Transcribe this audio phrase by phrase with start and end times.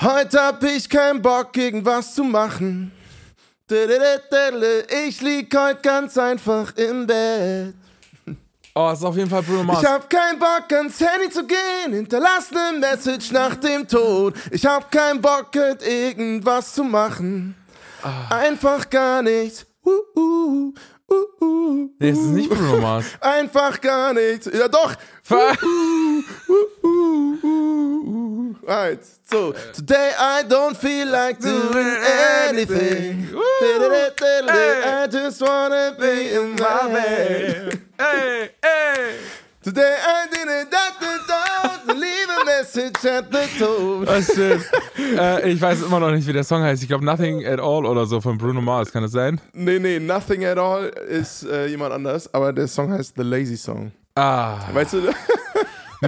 [0.00, 2.92] Heute hab ich keinen Bock, irgendwas zu machen.
[3.70, 7.74] Ich lieg heute ganz einfach im Bett.
[8.76, 9.82] Oh, ist auf jeden Fall Bruno Mars.
[9.82, 14.34] Ich hab keinen Bock ans Handy zu gehen, hinterlass ne Message nach dem Tod.
[14.50, 17.54] Ich hab keinen Bock, heute irgendwas zu machen.
[18.28, 19.64] Einfach gar nichts.
[19.84, 20.74] Uh, uh,
[21.08, 23.06] uh, uh, nee, es ist nicht Bruno Mars.
[23.20, 24.50] Einfach gar nichts.
[24.52, 24.94] Ja doch.
[25.22, 25.56] Ver
[28.62, 28.98] Right.
[29.30, 31.96] So, today I don't feel like doing
[32.48, 33.28] anything.
[34.48, 37.80] I just wanna be in my bed.
[37.98, 39.16] Hey, hey.
[39.62, 44.04] Today I didn't that the door, leave a message at the door.
[44.04, 44.62] Das ist schön.
[45.18, 46.82] äh, ich weiß immer noch nicht, wie der Song heißt.
[46.82, 48.92] Ich glaube Nothing at All oder so von Bruno Mars.
[48.92, 49.40] Kann das sein?
[49.54, 53.56] Nee, nee, Nothing at All ist äh, jemand anders, aber der Song heißt The Lazy
[53.56, 53.90] Song.
[54.16, 54.58] Ah.
[54.72, 54.98] Weißt du?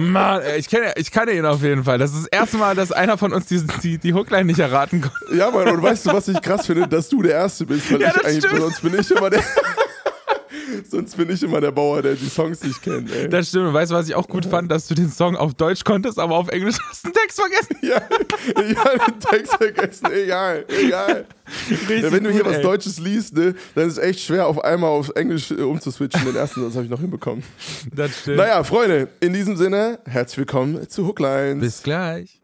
[0.01, 1.97] Mann, ich, kenne, ich kannte ihn auf jeden Fall.
[1.97, 5.01] Das ist das erste Mal, dass einer von uns die, die, die Hookline nicht erraten
[5.01, 5.35] konnte.
[5.35, 6.87] Ja, Mann, und weißt du, was ich krass finde?
[6.87, 8.61] Dass du der Erste bist, weil Ja, ich eigentlich, stimmt.
[8.61, 9.41] sonst bin ich immer der.
[10.89, 13.29] Sonst bin ich immer der Bauer, der die Songs nicht kennt, ey.
[13.29, 13.67] Das stimmt.
[13.67, 14.71] Und weißt du, was ich auch gut fand?
[14.71, 17.75] Dass du den Song auf Deutsch konntest, aber auf Englisch hast du den Text vergessen.
[17.87, 18.01] Ja,
[18.61, 21.25] ich habe den Text vergessen, egal, egal.
[21.89, 22.63] Ja, wenn du hier gut, was ey.
[22.63, 26.25] Deutsches liest, ne, dann ist es echt schwer, auf einmal auf Englisch äh, umzuswitchen.
[26.25, 27.43] Den ersten Satz habe ich noch hinbekommen.
[27.93, 28.37] Das stimmt.
[28.37, 31.61] Naja, Freunde, in diesem Sinne, herzlich willkommen zu Hooklines.
[31.61, 32.36] Bis gleich.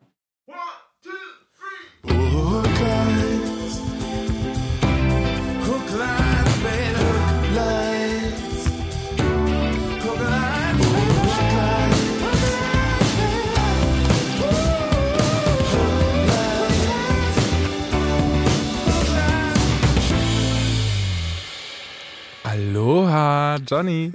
[22.88, 24.12] Aloha, Johnny.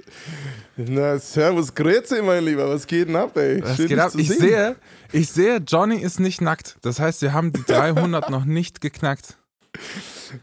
[0.76, 2.68] Na, servus, Grüezi, mein Lieber.
[2.68, 3.62] Was geht denn ab, ey?
[3.62, 4.12] Was Schön, geht ab?
[4.14, 4.40] Ich sehen.
[4.40, 4.76] sehe,
[5.10, 6.76] ich sehe, Johnny ist nicht nackt.
[6.82, 9.38] Das heißt, wir haben die 300 noch nicht geknackt.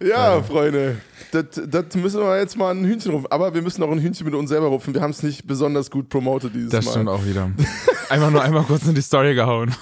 [0.04, 0.98] Ja, Freunde,
[1.32, 3.28] das, das müssen wir jetzt mal ein Hühnchen rufen.
[3.30, 4.96] Aber wir müssen auch ein Hühnchen mit uns selber rufen.
[4.96, 6.92] Wir haben es nicht besonders gut promotet dieses Das Mal.
[6.94, 7.52] stimmt auch wieder.
[8.10, 9.76] Einfach nur einmal kurz in die Story gehauen.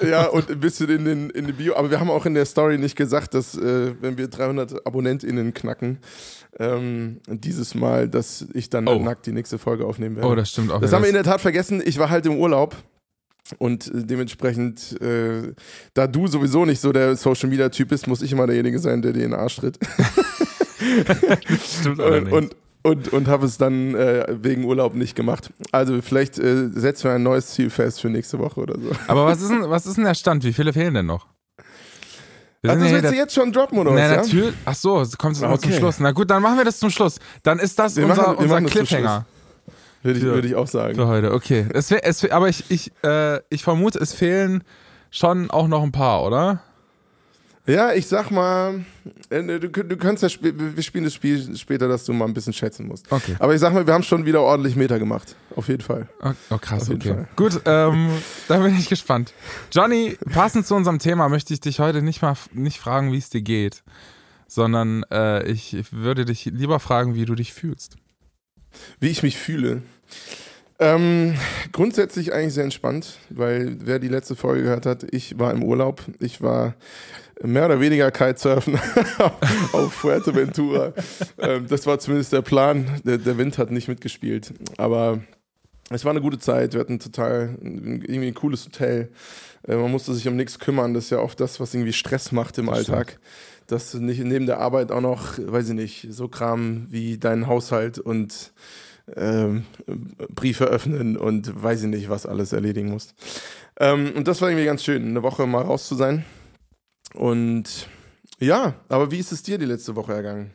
[0.00, 1.76] Ja, und ein bisschen in, den, in die Bio.
[1.76, 5.54] Aber wir haben auch in der Story nicht gesagt, dass, äh, wenn wir 300 AbonnentInnen
[5.54, 5.98] knacken,
[6.58, 8.98] ähm, dieses Mal, dass ich dann Oh.
[8.98, 10.28] nackt die nächste Folge aufnehmen werde.
[10.28, 11.82] Oh, das stimmt auch das haben wir in der Tat vergessen.
[11.84, 12.76] Ich war halt im Urlaub.
[13.58, 15.52] Und äh, dementsprechend, äh,
[15.92, 19.02] da du sowieso nicht so der Social Media Typ bist, muss ich immer derjenige sein,
[19.02, 19.78] der dir in den Arsch tritt.
[21.80, 25.50] stimmt und, und, und, und habe es dann äh, wegen Urlaub nicht gemacht.
[25.72, 28.90] Also vielleicht äh, setzen wir ein neues Ziel fest für nächste Woche oder so.
[29.08, 30.44] Aber was ist, denn, was ist denn der Stand?
[30.44, 31.26] Wie viele fehlen denn noch?
[32.62, 34.08] Wir sind das ja willst du jetzt schon droppen oder der, was?
[34.08, 34.22] na, ja?
[34.22, 34.54] natürlich.
[34.64, 35.78] Ach so, es kommt jetzt noch zum Okay.
[35.78, 36.00] Schluss.
[36.00, 37.18] Na gut, dann machen wir das zum Schluss.
[37.42, 39.26] Dann ist das Wir unser, machen- unser Cliffhanger
[40.02, 40.94] Würde ich, würde ich auch sagen.
[40.94, 41.32] für heute.
[41.32, 41.66] Okay.
[41.74, 44.62] Es, es, aber ich, ich, äh, ich vermute, es fehlen
[45.10, 46.62] schon auch noch ein paar, oder?
[47.66, 48.84] Ja, ich sag mal,
[49.30, 52.52] äh, du, du kannst ja, wir spielen das Spiel später, dass du mal ein bisschen
[52.52, 53.10] schätzen musst.
[53.10, 53.36] Okay.
[53.38, 55.34] Aber ich sag mal, wir haben schon wieder ordentlich Meter gemacht.
[55.56, 56.06] Auf jeden Fall.
[56.22, 57.14] Oh, oh krass, okay.
[57.14, 57.28] Fall.
[57.36, 58.10] Gut, ähm,
[58.48, 59.32] da bin ich gespannt.
[59.72, 63.30] Johnny, passend zu unserem Thema möchte ich dich heute nicht mal nicht fragen, wie es
[63.30, 63.82] dir geht,
[64.46, 67.96] sondern äh, ich würde dich lieber fragen, wie du dich fühlst.
[69.00, 69.80] Wie ich mich fühle.
[70.80, 71.34] Ähm,
[71.72, 76.02] grundsätzlich eigentlich sehr entspannt, weil wer die letzte Folge gehört hat, ich war im Urlaub.
[76.18, 76.74] Ich war
[77.46, 78.78] mehr oder weniger Kitesurfen
[79.72, 80.92] auf Fuerteventura.
[81.38, 82.86] ähm, das war zumindest der Plan.
[83.04, 84.54] Der, der Wind hat nicht mitgespielt.
[84.76, 85.20] Aber
[85.90, 86.72] es war eine gute Zeit.
[86.72, 89.10] Wir hatten total irgendwie ein cooles Hotel.
[89.66, 90.94] Äh, man musste sich um nichts kümmern.
[90.94, 93.18] Das ist ja oft das, was irgendwie Stress macht im Das Alltag.
[93.66, 97.46] Dass du nicht neben der Arbeit auch noch, weiß ich nicht, so Kram wie deinen
[97.46, 98.52] Haushalt und
[99.16, 99.64] ähm,
[100.34, 103.14] Briefe öffnen und weiß ich nicht, was alles erledigen musst.
[103.78, 106.24] Ähm, und das war irgendwie ganz schön, eine Woche mal raus zu sein.
[107.14, 107.88] Und
[108.40, 110.50] ja, aber wie ist es dir die letzte Woche ergangen?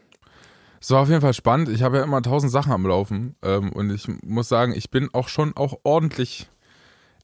[0.81, 1.69] Es war auf jeden Fall spannend.
[1.69, 5.09] Ich habe ja immer tausend Sachen am Laufen ähm, und ich muss sagen, ich bin
[5.13, 6.49] auch schon auch ordentlich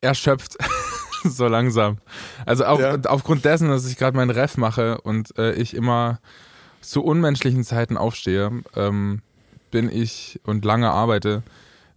[0.01, 0.57] erschöpft.
[1.24, 1.97] so langsam.
[2.45, 2.97] Also auf, Ja.
[3.06, 6.19] aufgrund dessen, dass ich gerade meinen Ref mache und äh, ich immer
[6.81, 9.21] zu unmenschlichen Zeiten aufstehe, ähm,
[9.71, 11.42] bin ich und lange arbeite,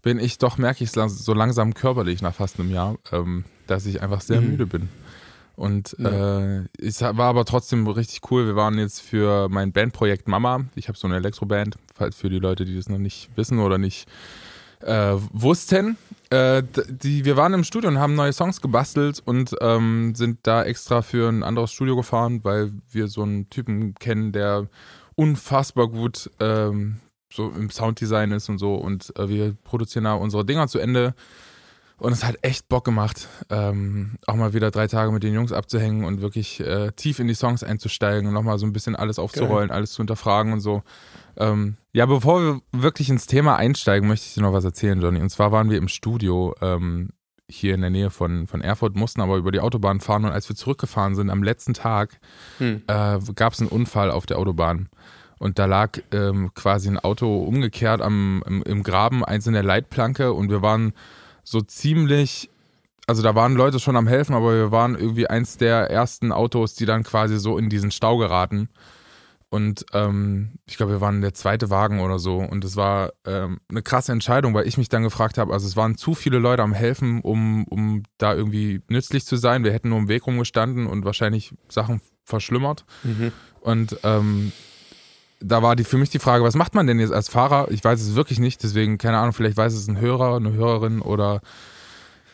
[0.03, 3.85] bin ich doch, merke ich es so langsam körperlich nach fast einem Jahr, ähm, dass
[3.85, 4.51] ich einfach sehr Mhm.
[4.51, 4.89] müde bin.
[5.59, 6.61] Und Ja.
[6.61, 8.47] äh, es war aber trotzdem richtig cool.
[8.47, 10.65] Wir waren jetzt für mein Bandprojekt Mama.
[10.77, 13.77] Ich habe so eine Elektroband, falls für die Leute, die das noch nicht wissen oder
[13.77, 14.09] nicht
[14.83, 15.97] äh, wussten.
[16.31, 20.63] Äh, die, wir waren im Studio und haben neue Songs gebastelt und ähm, sind da
[20.63, 24.69] extra für ein anderes Studio gefahren, weil wir so einen Typen kennen, der
[25.17, 27.01] unfassbar gut ähm,
[27.33, 28.77] so im Sounddesign ist und so.
[28.77, 31.15] Und äh, wir produzieren da unsere Dinger zu Ende.
[31.99, 35.53] Und es hat echt Bock gemacht, ähm, auch mal wieder drei Tage mit den Jungs
[35.53, 39.19] abzuhängen und wirklich äh, tief in die Songs einzusteigen und nochmal so ein bisschen alles
[39.19, 39.77] aufzurollen, Geil.
[39.77, 40.83] alles zu hinterfragen und so.
[41.37, 45.21] Ähm, ja, bevor wir wirklich ins Thema einsteigen, möchte ich dir noch was erzählen, Johnny.
[45.21, 47.11] Und zwar waren wir im Studio ähm,
[47.51, 50.49] hier in der Nähe von, von Erfurt, mussten aber über die Autobahn fahren und als
[50.49, 52.21] wir zurückgefahren sind, am letzten Tag,
[52.59, 52.83] hm.
[52.87, 54.89] äh, gab es einen Unfall auf der Autobahn.
[55.39, 59.63] Und da lag ähm, quasi ein Auto umgekehrt am, im, im Graben, eins in der
[59.63, 60.93] Leitplanke und wir waren
[61.51, 62.51] so ziemlich,
[63.07, 66.75] also da waren Leute schon am Helfen, aber wir waren irgendwie eins der ersten Autos,
[66.75, 68.69] die dann quasi so in diesen Stau geraten.
[69.51, 72.37] Und ähm, ich glaube, wir waren der zweite Wagen oder so.
[72.37, 75.75] Und es war ähm, eine krasse Entscheidung, weil ich mich dann gefragt habe, also es
[75.75, 79.65] waren zu viele Leute am Helfen, um, um da irgendwie nützlich zu sein.
[79.65, 82.85] Wir hätten nur im Weg rumgestanden und wahrscheinlich Sachen verschlimmert.
[83.05, 83.33] Mhm.
[83.63, 84.53] Und ähm,
[85.41, 87.71] da war die für mich die Frage, was macht man denn jetzt als Fahrer?
[87.71, 91.01] Ich weiß es wirklich nicht, deswegen, keine Ahnung, vielleicht weiß es ein Hörer, eine Hörerin
[91.01, 91.41] oder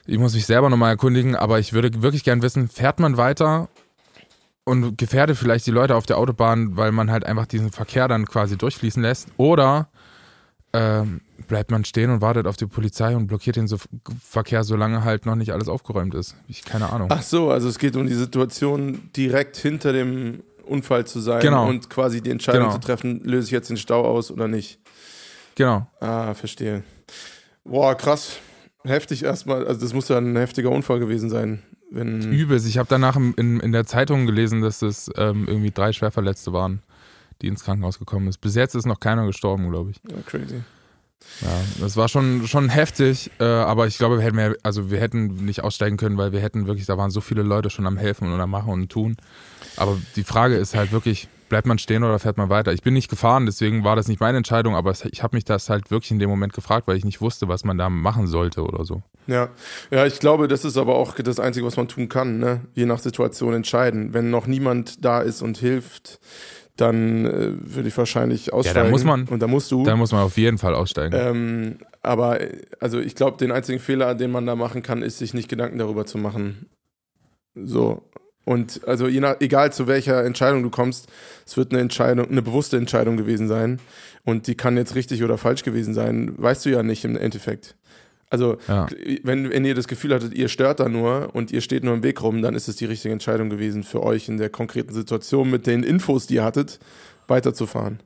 [0.06, 3.68] ich muss mich selber nochmal erkundigen, aber ich würde wirklich gern wissen, fährt man weiter
[4.64, 8.26] und gefährdet vielleicht die Leute auf der Autobahn, weil man halt einfach diesen Verkehr dann
[8.26, 9.88] quasi durchfließen lässt oder
[10.72, 13.76] ähm, bleibt man stehen und wartet auf die Polizei und blockiert den so
[14.20, 16.36] Verkehr, solange halt noch nicht alles aufgeräumt ist.
[16.48, 17.08] Ich keine Ahnung.
[17.10, 21.68] Ach so, also es geht um die Situation direkt hinter dem Unfall zu sein genau.
[21.68, 22.74] und quasi die Entscheidung genau.
[22.74, 24.78] zu treffen, löse ich jetzt den Stau aus oder nicht.
[25.54, 25.86] Genau.
[26.00, 26.82] Ah, verstehe.
[27.64, 28.38] Boah, krass.
[28.84, 31.62] Heftig erstmal, also das muss ja ein heftiger Unfall gewesen sein.
[31.90, 32.66] Wenn Übelst.
[32.66, 36.82] Ich habe danach in, in der Zeitung gelesen, dass es ähm, irgendwie drei Schwerverletzte waren,
[37.40, 38.40] die ins Krankenhaus gekommen sind.
[38.40, 40.00] Bis jetzt ist noch keiner gestorben, glaube ich.
[40.10, 40.62] Ja, crazy.
[41.40, 45.00] Ja, das war schon, schon heftig, äh, aber ich glaube, wir hätten, mehr, also wir
[45.00, 47.96] hätten nicht aussteigen können, weil wir hätten wirklich, da waren so viele Leute schon am
[47.96, 49.16] Helfen und am Machen und Tun.
[49.76, 52.72] Aber die Frage ist halt wirklich, bleibt man stehen oder fährt man weiter?
[52.72, 55.68] Ich bin nicht gefahren, deswegen war das nicht meine Entscheidung, aber ich habe mich das
[55.70, 58.62] halt wirklich in dem Moment gefragt, weil ich nicht wusste, was man da machen sollte
[58.62, 59.02] oder so.
[59.26, 59.48] Ja,
[59.90, 62.60] ja, ich glaube, das ist aber auch das Einzige, was man tun kann, ne?
[62.74, 64.14] je nach Situation entscheiden.
[64.14, 66.18] Wenn noch niemand da ist und hilft,
[66.76, 68.78] dann äh, würde ich wahrscheinlich aussteigen.
[68.78, 69.28] Ja, da muss man.
[69.28, 69.84] Und da musst du.
[69.84, 71.14] Da muss man auf jeden Fall aussteigen.
[71.16, 72.40] Ähm, aber
[72.80, 75.78] also ich glaube, den einzigen Fehler, den man da machen kann, ist, sich nicht Gedanken
[75.78, 76.66] darüber zu machen.
[77.54, 78.02] So.
[78.44, 81.08] Und also nach, egal zu welcher Entscheidung du kommst,
[81.46, 83.80] es wird eine Entscheidung, eine bewusste Entscheidung gewesen sein.
[84.24, 87.76] Und die kann jetzt richtig oder falsch gewesen sein, weißt du ja nicht im Endeffekt.
[88.30, 88.86] Also, ja.
[89.22, 92.02] wenn, wenn ihr das Gefühl hattet, ihr stört da nur und ihr steht nur im
[92.02, 95.50] Weg rum, dann ist es die richtige Entscheidung gewesen für euch in der konkreten Situation
[95.50, 96.80] mit den Infos, die ihr hattet,
[97.28, 98.00] weiterzufahren.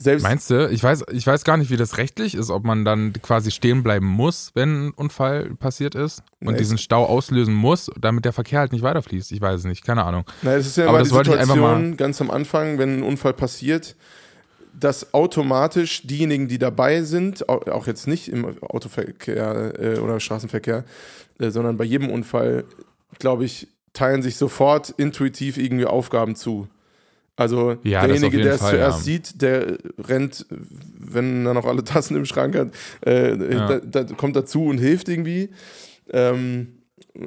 [0.00, 0.68] Selbst Meinst du?
[0.70, 3.82] Ich weiß, ich weiß gar nicht, wie das rechtlich ist, ob man dann quasi stehen
[3.82, 8.32] bleiben muss, wenn ein Unfall passiert ist und nee, diesen Stau auslösen muss, damit der
[8.32, 9.32] Verkehr halt nicht weiterfließt.
[9.32, 10.24] Ich weiß es nicht, keine Ahnung.
[10.42, 13.02] Na, es ist ja Aber das wollte ich einfach mal ganz am Anfang, wenn ein
[13.02, 13.96] Unfall passiert,
[14.78, 20.84] dass automatisch diejenigen, die dabei sind, auch jetzt nicht im Autoverkehr äh, oder Straßenverkehr,
[21.38, 22.64] äh, sondern bei jedem Unfall,
[23.18, 26.68] glaube ich, teilen sich sofort intuitiv irgendwie Aufgaben zu.
[27.36, 29.04] Also ja, derjenige, der es Fall, zuerst ja.
[29.04, 32.72] sieht, der rennt, wenn er noch alle Tassen im Schrank hat,
[33.06, 33.78] äh, ja.
[33.78, 35.50] da, da kommt dazu und hilft irgendwie.
[36.10, 36.77] Ähm,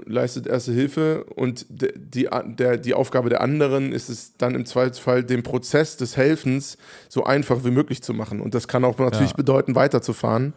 [0.05, 5.23] leistet erste Hilfe und die, der, die Aufgabe der anderen ist es dann im Zweifelsfall,
[5.23, 6.77] den Prozess des Helfens
[7.09, 8.41] so einfach wie möglich zu machen.
[8.41, 9.35] Und das kann auch natürlich ja.
[9.35, 10.53] bedeuten, weiterzufahren.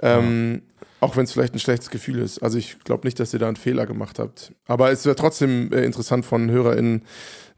[0.00, 0.86] Ähm, ja.
[1.00, 2.42] Auch wenn es vielleicht ein schlechtes Gefühl ist.
[2.42, 4.52] Also ich glaube nicht, dass ihr da einen Fehler gemacht habt.
[4.66, 7.04] Aber es wäre trotzdem äh, interessant von HörerInnen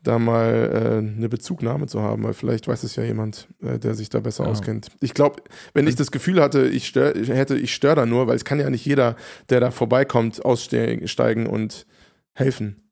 [0.02, 3.94] da mal äh, eine Bezugnahme zu haben, weil vielleicht weiß es ja jemand, äh, der
[3.94, 4.50] sich da besser ja.
[4.50, 4.88] auskennt.
[5.00, 5.42] Ich glaube,
[5.74, 8.58] wenn ich das Gefühl hatte, ich stör, hätte, ich störe da nur, weil es kann
[8.58, 9.16] ja nicht jeder,
[9.48, 11.86] der da vorbeikommt, aussteigen und
[12.34, 12.82] helfen.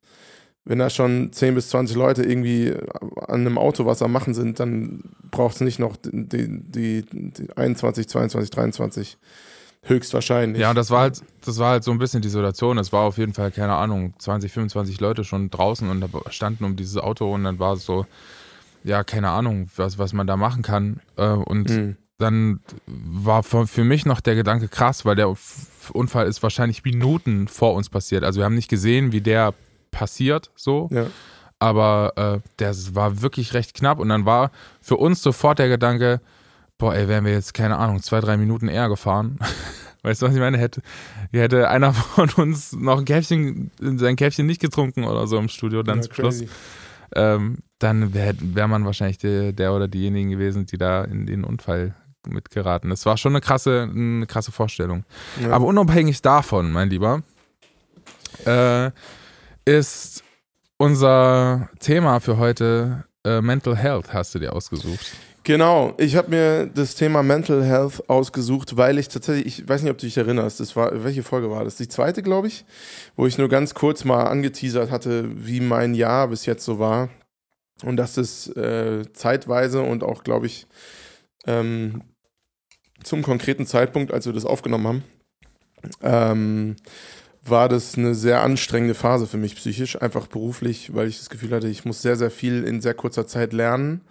[0.64, 2.74] Wenn da schon 10 bis 20 Leute irgendwie
[3.26, 7.56] an einem Auto was am Machen sind, dann braucht es nicht noch die, die, die
[7.56, 9.18] 21, 22, 23
[9.82, 10.60] Höchstwahrscheinlich.
[10.60, 12.76] Ja, und das war halt, das war halt so ein bisschen die Situation.
[12.76, 16.76] Es war auf jeden Fall, keine Ahnung, 20, 25 Leute schon draußen und standen um
[16.76, 18.06] dieses Auto und dann war es so,
[18.84, 21.00] ja, keine Ahnung, was, was man da machen kann.
[21.16, 21.96] Äh, und mhm.
[22.18, 25.34] dann war für mich noch der Gedanke krass, weil der
[25.92, 28.22] Unfall ist wahrscheinlich Minuten vor uns passiert.
[28.22, 29.54] Also wir haben nicht gesehen, wie der
[29.90, 30.88] passiert, so.
[30.92, 31.06] Ja.
[31.58, 36.20] Aber äh, der war wirklich recht knapp und dann war für uns sofort der Gedanke,
[36.80, 39.38] boah, ey, wären wir jetzt, keine Ahnung, zwei, drei Minuten eher gefahren.
[40.02, 40.58] weißt du, was ich meine?
[40.58, 40.82] Hätte,
[41.30, 45.84] hätte einer von uns noch ein Käffchen, sein Käffchen nicht getrunken oder so im Studio,
[45.84, 46.44] dann ja, zum Schluss.
[47.14, 51.44] Ähm, dann wäre wär man wahrscheinlich der, der oder diejenigen gewesen, die da in den
[51.44, 51.94] Unfall
[52.26, 52.90] mitgeraten.
[52.90, 55.04] Das war schon eine krasse, eine krasse Vorstellung.
[55.40, 55.50] Ja.
[55.50, 57.22] Aber unabhängig davon, mein Lieber,
[58.46, 58.90] äh,
[59.64, 60.22] ist
[60.76, 65.12] unser Thema für heute äh, Mental Health, hast du dir ausgesucht.
[65.42, 69.90] Genau, ich habe mir das Thema Mental Health ausgesucht, weil ich tatsächlich, ich weiß nicht,
[69.90, 71.76] ob du dich erinnerst, das war, welche Folge war das?
[71.76, 72.66] Die zweite, glaube ich,
[73.16, 77.08] wo ich nur ganz kurz mal angeteasert hatte, wie mein Jahr bis jetzt so war.
[77.82, 80.66] Und dass es äh, zeitweise und auch, glaube ich,
[81.46, 82.02] ähm,
[83.02, 85.04] zum konkreten Zeitpunkt, als wir das aufgenommen haben,
[86.02, 86.76] ähm,
[87.42, 91.52] war das eine sehr anstrengende Phase für mich psychisch, einfach beruflich, weil ich das Gefühl
[91.52, 94.02] hatte, ich muss sehr, sehr viel in sehr kurzer Zeit lernen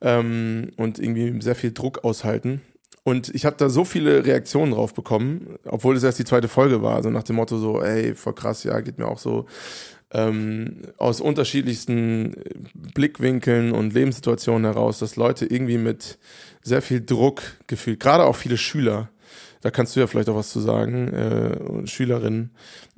[0.00, 2.62] ähm, und irgendwie sehr viel Druck aushalten.
[3.04, 6.82] Und ich habe da so viele Reaktionen drauf bekommen, obwohl es erst die zweite Folge
[6.82, 9.46] war, so nach dem Motto so, ey, voll krass, ja, geht mir auch so.
[10.10, 12.34] Ähm, aus unterschiedlichsten
[12.74, 16.18] Blickwinkeln und Lebenssituationen heraus, dass Leute irgendwie mit
[16.62, 19.10] sehr viel Druck gefühlt, gerade auch viele Schüler,
[19.60, 22.50] da kannst du ja vielleicht auch was zu sagen, äh, Schülerinnen,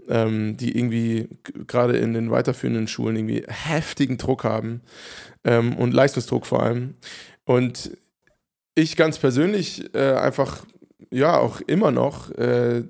[0.08, 1.28] ähm, die irgendwie
[1.66, 4.80] gerade in den weiterführenden Schulen irgendwie heftigen Druck haben
[5.44, 6.94] ähm, und Leistungsdruck vor allem.
[7.44, 7.90] Und
[8.74, 10.64] ich ganz persönlich äh, einfach,
[11.10, 12.84] ja, auch immer noch äh,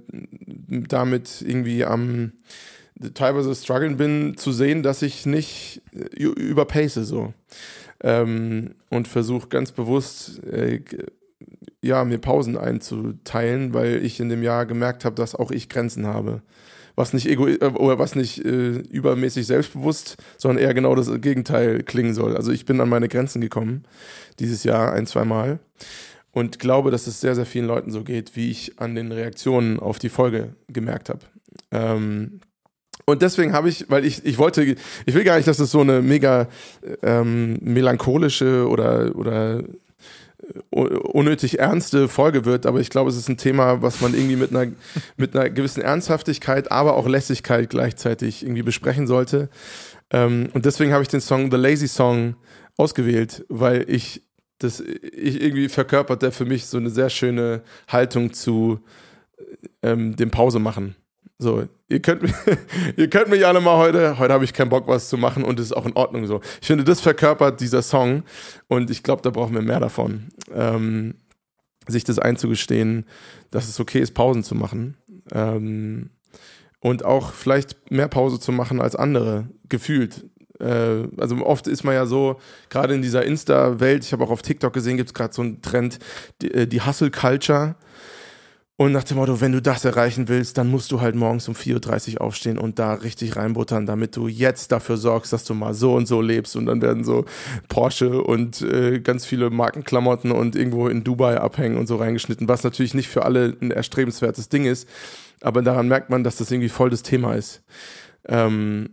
[0.69, 2.33] damit irgendwie am
[3.15, 7.33] teilweise strugglen bin, zu sehen, dass ich nicht äh, überpace so.
[8.03, 10.83] Ähm, und versuche ganz bewusst äh,
[11.83, 16.07] ja, mir Pausen einzuteilen, weil ich in dem Jahr gemerkt habe, dass auch ich Grenzen
[16.07, 16.43] habe.
[17.01, 21.83] Was nicht ego äh, oder was nicht äh, übermäßig selbstbewusst, sondern eher genau das Gegenteil
[21.83, 22.37] klingen soll.
[22.37, 23.85] Also ich bin an meine Grenzen gekommen
[24.39, 25.61] dieses Jahr ein, zwei Mal
[26.31, 29.81] und glaube, dass es sehr, sehr vielen Leuten so geht, wie ich an den Reaktionen
[29.81, 31.21] auf die Folge gemerkt habe.
[31.71, 32.41] Ähm,
[33.07, 35.81] und deswegen habe ich, weil ich, ich wollte, ich will gar nicht, dass es so
[35.81, 36.49] eine mega
[37.03, 39.63] ähm, melancholische oder, oder
[40.71, 44.55] unnötig ernste Folge wird, aber ich glaube, es ist ein Thema, was man irgendwie mit
[44.55, 44.73] einer,
[45.17, 49.49] mit einer gewissen Ernsthaftigkeit, aber auch Lässigkeit gleichzeitig irgendwie besprechen sollte.
[50.11, 52.37] Ähm, und deswegen habe ich den Song The Lazy Song
[52.77, 54.23] ausgewählt, weil ich
[54.59, 58.81] das ich irgendwie verkörpert der für mich so eine sehr schöne Haltung zu
[59.83, 60.97] ähm, dem Pause machen.
[61.41, 62.23] So, ihr könnt,
[62.97, 65.59] ihr könnt mich alle mal heute, heute habe ich keinen Bock, was zu machen und
[65.59, 66.43] es ist auch in Ordnung so.
[66.61, 68.25] Ich finde, das verkörpert dieser Song
[68.69, 70.29] und ich glaube, da brauchen wir mehr davon.
[70.53, 71.15] Ähm,
[71.89, 73.07] sich das einzugestehen,
[73.51, 74.99] dass es okay ist, Pausen zu machen.
[75.33, 76.11] Ähm,
[76.81, 80.27] und auch vielleicht mehr Pause zu machen als andere, gefühlt.
[80.59, 84.43] Äh, also oft ist man ja so, gerade in dieser Insta-Welt, ich habe auch auf
[84.43, 86.01] TikTok gesehen, gibt es gerade so einen Trend,
[86.43, 87.77] die, äh, die Hustle-Culture
[88.81, 91.55] und nach dem Motto, wenn du das erreichen willst, dann musst du halt morgens um
[91.55, 95.75] 4.30 Uhr aufstehen und da richtig reinbuttern, damit du jetzt dafür sorgst, dass du mal
[95.75, 96.57] so und so lebst.
[96.57, 97.27] Und dann werden so
[97.69, 102.65] Porsche und äh, ganz viele Markenklamotten und irgendwo in Dubai abhängen und so reingeschnitten, was
[102.65, 104.89] natürlich nicht für alle ein erstrebenswertes Ding ist.
[105.43, 107.63] Aber daran merkt man, dass das irgendwie voll das Thema ist.
[108.27, 108.89] Ähm,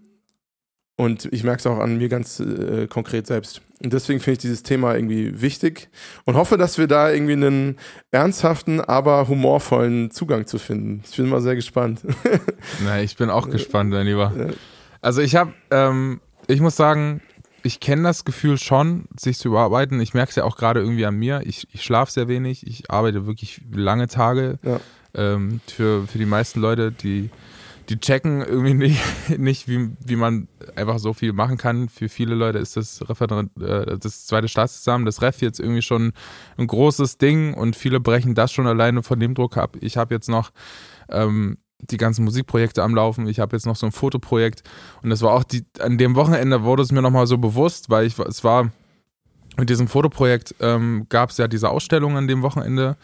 [0.97, 3.61] und ich merke es auch an mir ganz äh, konkret selbst.
[3.81, 5.89] Und deswegen finde ich dieses Thema irgendwie wichtig
[6.25, 7.77] und hoffe, dass wir da irgendwie einen
[8.09, 11.03] ernsthaften, aber humorvollen Zugang zu finden.
[11.07, 12.01] Ich bin mal sehr gespannt.
[12.83, 14.33] Na, ich bin auch gespannt, mein Lieber.
[14.99, 17.21] Also ich habe, ähm, ich muss sagen,
[17.61, 20.01] ich kenne das Gefühl schon, sich zu überarbeiten.
[20.01, 21.41] Ich merke es ja auch gerade irgendwie an mir.
[21.45, 22.65] Ich, ich schlafe sehr wenig.
[22.65, 24.57] Ich arbeite wirklich lange Tage.
[24.63, 24.79] Ja.
[25.13, 27.29] Ähm, für, für die meisten Leute, die
[27.89, 29.01] die checken irgendwie nicht,
[29.38, 31.89] nicht wie, wie man einfach so viel machen kann.
[31.89, 36.13] Für viele Leute ist das Referat, äh, das zweite Staatsexamen, das Ref jetzt irgendwie schon
[36.58, 39.77] ein großes Ding und viele brechen das schon alleine von dem Druck ab.
[39.79, 40.51] Ich habe jetzt noch
[41.10, 43.27] ähm, die ganzen Musikprojekte am Laufen.
[43.27, 44.63] Ich habe jetzt noch so ein Fotoprojekt
[45.03, 48.06] und das war auch die, an dem Wochenende wurde es mir nochmal so bewusst, weil
[48.06, 48.72] ich, es war
[49.58, 52.98] mit diesem Fotoprojekt ähm, gab es ja diese Ausstellung an dem Wochenende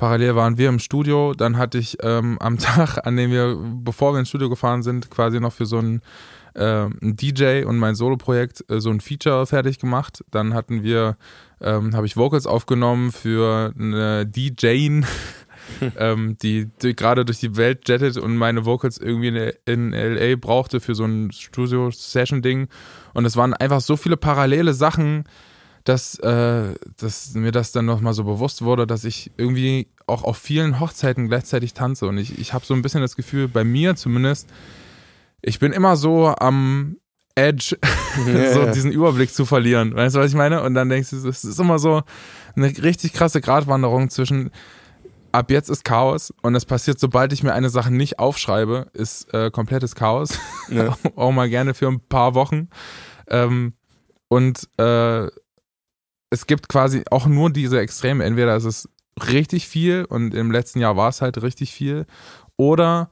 [0.00, 1.34] Parallel waren wir im Studio.
[1.34, 3.54] Dann hatte ich ähm, am Tag, an dem wir,
[3.84, 6.00] bevor wir ins Studio gefahren sind, quasi noch für so einen,
[6.54, 10.24] äh, DJ und mein Solo-Projekt äh, so ein Feature fertig gemacht.
[10.30, 11.18] Dann hatten wir,
[11.60, 15.02] ähm, habe ich Vocals aufgenommen für eine DJ,
[15.98, 20.36] ähm, die, die gerade durch die Welt jettet und meine Vocals irgendwie in, in LA
[20.36, 22.68] brauchte für so ein Studio-Session-Ding.
[23.12, 25.24] Und es waren einfach so viele parallele Sachen,
[25.84, 30.36] dass, äh, dass mir das dann nochmal so bewusst wurde, dass ich irgendwie auch auf
[30.36, 32.06] vielen Hochzeiten gleichzeitig tanze.
[32.06, 34.48] Und ich, ich habe so ein bisschen das Gefühl, bei mir zumindest,
[35.42, 36.96] ich bin immer so am
[37.34, 37.78] Edge,
[38.26, 38.52] yeah.
[38.52, 39.94] so diesen Überblick zu verlieren.
[39.94, 40.62] Weißt du, was ich meine?
[40.62, 42.02] Und dann denkst du, es ist immer so
[42.56, 44.50] eine richtig krasse Gratwanderung zwischen
[45.32, 49.32] ab jetzt ist Chaos und es passiert, sobald ich mir eine Sache nicht aufschreibe, ist
[49.32, 50.38] äh, komplettes Chaos.
[50.68, 50.96] Ja.
[51.16, 52.68] auch mal gerne für ein paar Wochen.
[53.28, 53.74] Ähm,
[54.28, 55.28] und äh,
[56.30, 58.24] es gibt quasi auch nur diese Extreme.
[58.24, 58.88] Entweder ist es
[59.28, 62.06] richtig viel und im letzten Jahr war es halt richtig viel
[62.56, 63.10] oder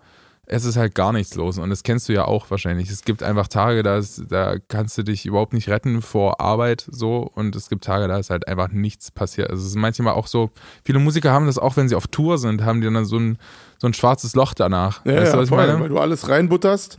[0.51, 2.89] es ist halt gar nichts los und das kennst du ja auch wahrscheinlich.
[2.89, 6.87] Es gibt einfach Tage, da, ist, da kannst du dich überhaupt nicht retten vor Arbeit
[6.91, 9.51] so und es gibt Tage, da ist halt einfach nichts passiert.
[9.51, 10.51] Also es ist manchmal auch so,
[10.85, 13.37] viele Musiker haben das auch, wenn sie auf Tour sind, haben die dann so ein,
[13.77, 15.05] so ein schwarzes Loch danach.
[15.05, 15.81] Ja, weißt ja, du, was voll, ich meine?
[15.81, 16.99] weil du alles reinbutterst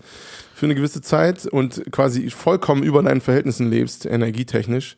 [0.54, 4.98] für eine gewisse Zeit und quasi vollkommen über deinen Verhältnissen lebst, energietechnisch.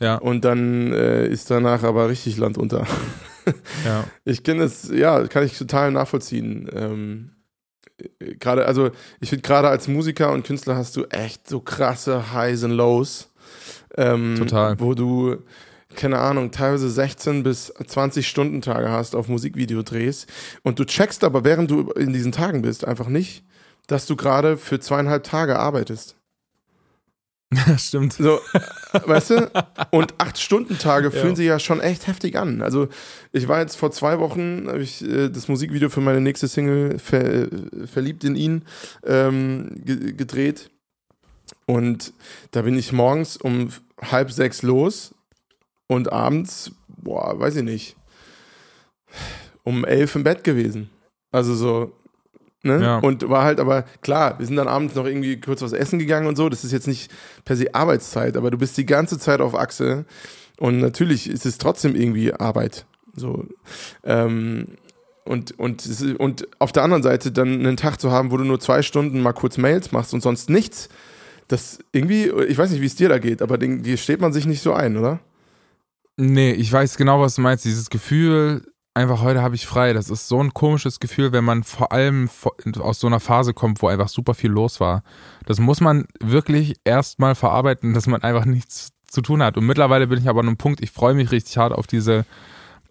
[0.00, 2.86] Ja, Und dann äh, ist danach aber richtig Land unter.
[3.84, 4.04] ja.
[4.24, 6.68] Ich kenne es, ja, kann ich total nachvollziehen.
[6.74, 7.30] Ähm,
[8.18, 8.90] äh, gerade, also
[9.20, 13.30] ich finde gerade als Musiker und Künstler hast du echt so krasse Highs and Lows.
[13.96, 14.80] Ähm, Total.
[14.80, 15.36] Wo du,
[15.96, 20.26] keine Ahnung, teilweise 16 bis 20 Stunden Tage hast auf Musikvideodrehs
[20.62, 23.44] und du checkst aber, während du in diesen Tagen bist, einfach nicht,
[23.86, 26.16] dass du gerade für zweieinhalb Tage arbeitest.
[27.78, 28.12] Stimmt.
[28.12, 28.38] So,
[28.92, 29.50] weißt du?
[29.90, 31.34] Und Acht-Stunden-Tage fühlen Ja.
[31.36, 32.62] sich ja schon echt heftig an.
[32.62, 32.88] Also,
[33.32, 36.98] ich war jetzt vor zwei Wochen, habe ich äh, das Musikvideo für meine nächste Single
[36.98, 37.48] ver äh,
[37.86, 38.62] Verliebt in ihn
[39.04, 40.70] ähm, ge gedreht.
[41.66, 42.12] Und
[42.52, 45.14] da bin ich morgens um halb sechs los
[45.88, 47.96] und abends, boah, weiß ich nicht,
[49.64, 50.90] um elf im Bett gewesen.
[51.32, 51.92] Also so,
[52.62, 52.82] Ne?
[52.82, 52.98] Ja.
[52.98, 56.26] Und war halt aber, klar, wir sind dann abends noch irgendwie kurz was essen gegangen
[56.26, 56.48] und so.
[56.48, 57.10] Das ist jetzt nicht
[57.44, 60.04] per se Arbeitszeit, aber du bist die ganze Zeit auf Achse.
[60.58, 62.84] Und natürlich ist es trotzdem irgendwie Arbeit.
[63.16, 63.46] So.
[64.04, 64.66] Ähm,
[65.24, 65.86] und, und,
[66.18, 69.20] und auf der anderen Seite dann einen Tag zu haben, wo du nur zwei Stunden
[69.22, 70.88] mal kurz Mails machst und sonst nichts,
[71.48, 74.32] das irgendwie, ich weiß nicht, wie es dir da geht, aber den, die steht man
[74.32, 75.20] sich nicht so ein, oder?
[76.16, 77.64] Nee, ich weiß genau, was du meinst.
[77.64, 78.62] Dieses Gefühl,
[78.94, 79.92] einfach heute habe ich frei.
[79.92, 82.28] Das ist so ein komisches Gefühl, wenn man vor allem
[82.78, 85.02] aus so einer Phase kommt, wo einfach super viel los war.
[85.46, 89.56] Das muss man wirklich erstmal verarbeiten, dass man einfach nichts zu tun hat.
[89.56, 92.24] Und mittlerweile bin ich aber an einem Punkt, ich freue mich richtig hart auf diese,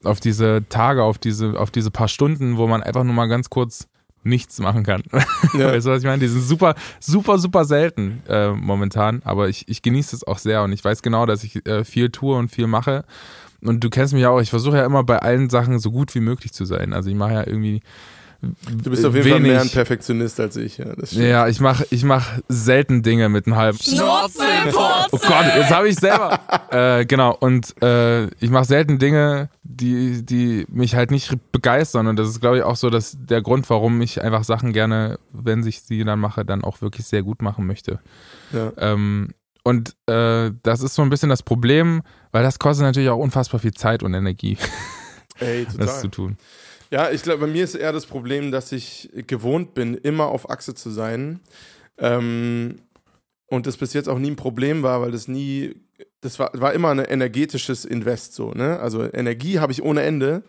[0.04, 3.50] auf diese Tage, auf diese, auf diese paar Stunden, wo man einfach nur mal ganz
[3.50, 3.88] kurz
[4.24, 5.04] nichts machen kann.
[5.54, 5.72] Ja.
[5.72, 6.20] Weißt du, was ich meine?
[6.20, 10.62] Die sind super, super, super selten äh, momentan, aber ich, ich genieße es auch sehr
[10.64, 13.06] und ich weiß genau, dass ich äh, viel tue und viel mache.
[13.62, 16.16] Und du kennst mich ja auch, ich versuche ja immer bei allen Sachen so gut
[16.16, 16.94] wie möglich zu sein.
[16.94, 17.82] Also ich mache ja irgendwie.
[18.42, 20.94] Du bist auf jeden Fall mehr ein Perfektionist als ich, ja.
[21.12, 23.78] Ja, ich mache ich mach selten Dinge mit einem halben.
[25.12, 26.40] Oh Gott, jetzt habe ich selber.
[26.72, 32.08] äh, genau, und äh, ich mache selten Dinge, die, die mich halt nicht begeistern.
[32.08, 35.20] Und das ist, glaube ich, auch so dass der Grund, warum ich einfach Sachen gerne,
[35.34, 38.00] wenn ich sie dann mache, dann auch wirklich sehr gut machen möchte.
[38.54, 38.72] Ja.
[38.78, 39.32] Ähm,
[39.64, 43.60] und äh, das ist so ein bisschen das Problem, weil das kostet natürlich auch unfassbar
[43.60, 44.58] viel Zeit und Energie,
[45.40, 46.38] Ey, das zu tun.
[46.92, 50.50] Ja, ich glaube, bei mir ist eher das Problem, dass ich gewohnt bin, immer auf
[50.50, 51.40] Achse zu sein.
[51.98, 52.80] Ähm,
[53.48, 55.76] und das bis jetzt auch nie ein Problem war, weil das nie,
[56.22, 58.80] das war, war immer ein energetisches Invest so, ne?
[58.80, 60.44] Also Energie habe ich ohne Ende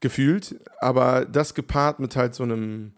[0.00, 2.92] gefühlt, aber das gepaart mit halt so einem,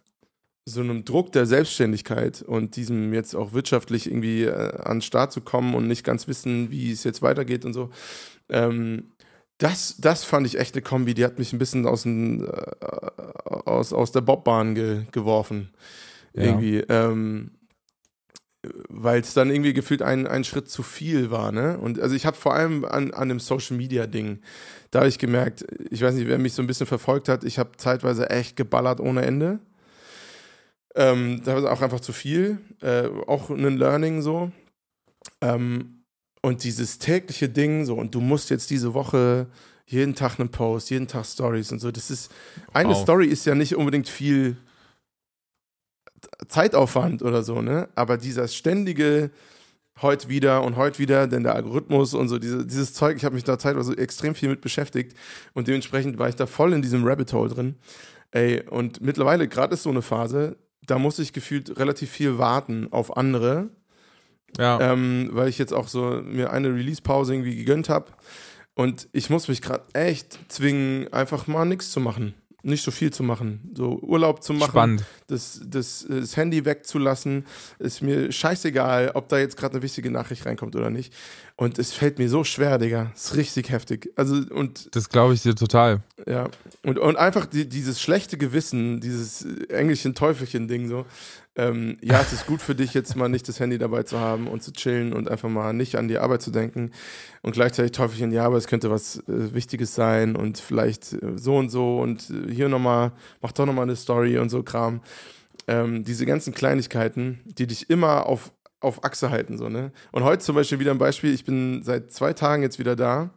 [0.70, 5.33] so einem Druck der Selbstständigkeit und diesem jetzt auch wirtschaftlich irgendwie äh, an den Start
[5.33, 7.90] zu kommen und nicht ganz wissen, wie es jetzt weitergeht und so.
[8.48, 9.12] Ähm,
[9.59, 12.48] das, das fand ich echt eine Kombi, die hat mich ein bisschen aus, dem, äh,
[13.44, 15.70] aus, aus der Bobbahn ge, geworfen.
[16.35, 16.44] Ja.
[16.44, 16.78] Irgendwie.
[16.88, 17.50] Ähm,
[18.88, 21.78] weil es dann irgendwie gefühlt ein, ein Schritt zu viel war, ne?
[21.78, 24.40] Und also ich habe vor allem an, an dem Social Media Ding,
[24.90, 27.59] da habe ich gemerkt, ich weiß nicht, wer mich so ein bisschen verfolgt hat, ich
[27.59, 29.61] habe zeitweise echt geballert ohne Ende.
[30.94, 32.59] Ähm, da war auch einfach zu viel.
[32.81, 34.50] Äh, auch ein Learning so.
[35.40, 36.05] Ähm,
[36.42, 39.46] und dieses tägliche Ding so, und du musst jetzt diese Woche
[39.87, 41.90] jeden Tag einen Post, jeden Tag Stories und so.
[41.90, 42.31] Das ist,
[42.72, 43.03] eine Wow.
[43.03, 44.57] Story ist ja nicht unbedingt viel
[46.48, 47.88] Zeitaufwand oder so, ne?
[47.94, 49.31] Aber dieser ständige
[50.00, 53.35] heute wieder und heute wieder, denn der Algorithmus und so, diese, dieses Zeug, ich habe
[53.35, 55.16] mich da zeitweise extrem viel mit beschäftigt
[55.53, 57.74] und dementsprechend war ich da voll in diesem Rabbit Hole drin.
[58.31, 60.57] Ey, und mittlerweile, gerade ist so eine Phase,
[60.90, 63.70] da muss ich gefühlt relativ viel warten auf andere,
[64.59, 68.07] Ja, ähm, weil ich jetzt auch so mir eine Release-Pause irgendwie gegönnt habe.
[68.74, 72.35] Und ich muss mich gerade echt zwingen, einfach mal nichts zu machen.
[72.62, 73.70] Nicht so viel zu machen.
[73.75, 75.05] So Urlaub zu machen, spannend.
[75.29, 77.46] das, das, das Handy wegzulassen.
[77.79, 81.12] Ist mir scheißegal, ob da jetzt gerade eine wichtige Nachricht reinkommt oder nicht.
[81.57, 83.12] Und es fällt mir so schwer, Digga.
[83.14, 84.12] Ist richtig heftig.
[84.16, 86.03] Also, und Das glaube ich dir total.
[86.27, 86.49] ja,
[86.83, 91.07] und, und einfach die, dieses schlechte Gewissen, dieses Engelchen-Teufelchen-Ding so.
[91.56, 94.46] Ähm, ja, es ist gut für dich, jetzt mal nicht das Handy dabei zu haben
[94.46, 96.92] und zu chillen und einfach mal nicht an die Arbeit zu denken.
[97.42, 101.56] Und gleichzeitig Teufelchen, ja, aber es könnte was äh, Wichtiges sein und vielleicht äh, so
[101.56, 105.00] und so und äh, hier nochmal, mach doch nochmal eine Story und so Kram.
[105.66, 109.92] Ähm, diese ganzen Kleinigkeiten, die dich immer auf, auf Achse halten, so, ne?
[110.12, 113.30] Und heute zum Beispiel wieder ein Beispiel, ich bin seit zwei Tagen jetzt wieder da.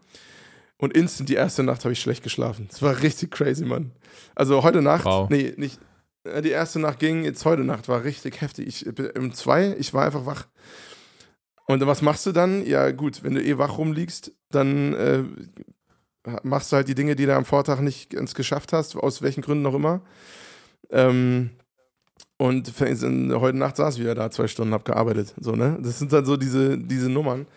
[0.77, 2.67] Und instant die erste Nacht habe ich schlecht geschlafen.
[2.69, 3.91] Das war richtig crazy, Mann.
[4.35, 5.29] Also heute Nacht, Wow.
[5.29, 5.79] nee, nicht,
[6.25, 8.67] die erste Nacht ging, jetzt heute Nacht war richtig heftig.
[8.67, 10.47] Ich, um zwei, ich war einfach wach.
[11.65, 12.65] Und was machst du dann?
[12.65, 15.23] Ja, gut, wenn du eh wach rumliegst, dann äh,
[16.43, 19.41] machst du halt die Dinge, die du am Vortag nicht ganz geschafft hast, aus welchen
[19.41, 20.01] Gründen auch immer.
[20.89, 21.51] Ähm,
[22.37, 25.33] und heute Nacht saß ich wieder da, zwei Stunden, hab gearbeitet.
[25.39, 25.77] So, ne?
[25.81, 27.47] Das sind dann so diese, diese Nummern.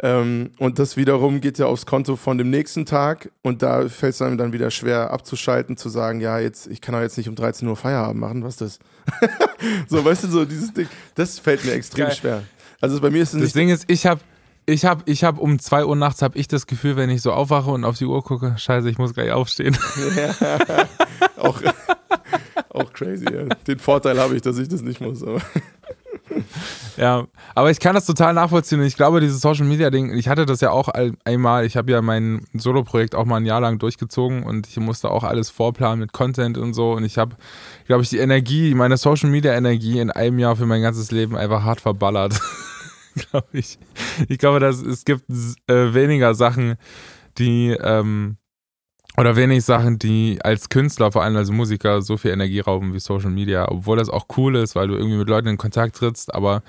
[0.00, 4.14] Ähm, und das wiederum geht ja aufs Konto von dem nächsten Tag und da fällt
[4.14, 7.28] es einem dann wieder schwer abzuschalten, zu sagen, ja, jetzt, ich kann doch jetzt nicht
[7.28, 8.78] um 13 Uhr Feierabend machen, was ist
[9.20, 9.30] das?
[9.88, 12.14] so, weißt du, so dieses Ding, das fällt mir extrem Geil.
[12.16, 12.42] schwer.
[12.80, 14.20] Also bei mir ist es Das Ding ist, ich habe
[14.66, 17.32] ich habe ich hab um 2 Uhr nachts habe ich das Gefühl, wenn ich so
[17.32, 19.76] aufwache und auf die Uhr gucke, scheiße, ich muss gleich aufstehen.
[20.16, 20.88] Ja,
[21.36, 21.60] auch,
[22.70, 23.44] auch crazy, ja.
[23.66, 25.22] Den Vorteil habe ich, dass ich das nicht muss.
[25.22, 25.40] Aber.
[26.96, 30.28] Ja, aber ich kann das total nachvollziehen und ich glaube, dieses Social Media Ding, ich
[30.28, 30.88] hatte das ja auch
[31.24, 35.10] einmal, ich habe ja mein Solo-Projekt auch mal ein Jahr lang durchgezogen und ich musste
[35.10, 37.36] auch alles vorplanen mit Content und so und ich habe,
[37.86, 41.36] glaube ich, die Energie, meine Social Media Energie in einem Jahr für mein ganzes Leben
[41.36, 42.40] einfach hart verballert.
[43.30, 43.78] glaube ich.
[44.28, 45.24] Ich glaube, dass es gibt
[45.68, 46.76] äh, weniger Sachen,
[47.38, 48.36] die ähm,
[49.16, 53.00] oder wenig Sachen, die als Künstler, vor allem als Musiker, so viel Energie rauben wie
[53.00, 56.34] Social Media, obwohl das auch cool ist, weil du irgendwie mit Leuten in Kontakt trittst,
[56.34, 56.62] aber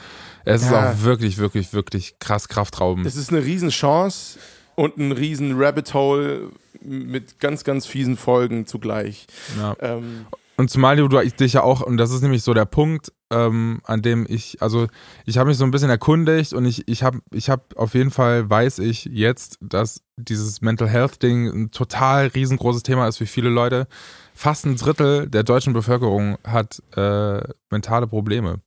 [0.44, 0.68] es ja.
[0.68, 3.06] ist auch wirklich, wirklich, wirklich krass kraftraubend.
[3.06, 4.38] Es ist eine Riesenchance
[4.76, 6.50] und ein riesen Rabbit Hole
[6.82, 9.26] mit ganz, ganz fiesen Folgen zugleich.
[9.58, 9.76] Ja.
[9.80, 10.28] Ähm,
[10.58, 13.82] und zumal du, du dich ja auch, und das ist nämlich so der Punkt, ähm,
[13.84, 14.88] an dem ich, also
[15.26, 18.12] ich habe mich so ein bisschen erkundigt und ich, ich habe ich hab auf jeden
[18.12, 23.26] Fall, weiß ich jetzt, dass dieses Mental Health Ding ein total riesengroßes Thema ist für
[23.26, 23.88] viele Leute.
[24.34, 28.62] Fast ein Drittel der deutschen Bevölkerung hat äh, mentale Probleme.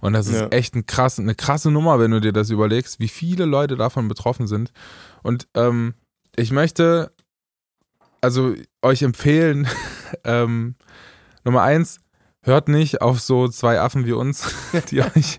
[0.00, 0.48] Und das ist ja.
[0.48, 4.08] echt ein krass, eine krasse Nummer, wenn du dir das überlegst, wie viele Leute davon
[4.08, 4.72] betroffen sind.
[5.22, 5.94] Und ähm,
[6.36, 7.10] ich möchte
[8.20, 9.68] also euch empfehlen,
[10.24, 10.74] ähm,
[11.44, 12.00] Nummer eins,
[12.46, 14.54] hört nicht auf so zwei Affen wie uns,
[14.90, 15.38] die euch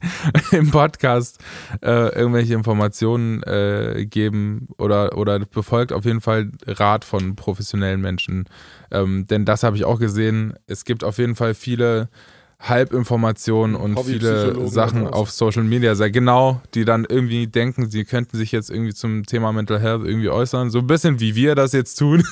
[0.51, 1.39] im Podcast
[1.81, 8.49] äh, irgendwelche Informationen äh, geben oder, oder befolgt auf jeden Fall Rat von professionellen Menschen.
[8.91, 10.53] Ähm, denn das habe ich auch gesehen.
[10.67, 12.09] Es gibt auf jeden Fall viele
[12.59, 18.35] Halbinformationen und viele Sachen auf Social Media, sehr genau, die dann irgendwie denken, sie könnten
[18.35, 20.71] sich jetzt irgendwie zum Thema Mental Health irgendwie äußern.
[20.71, 22.23] So ein bisschen wie wir das jetzt tun.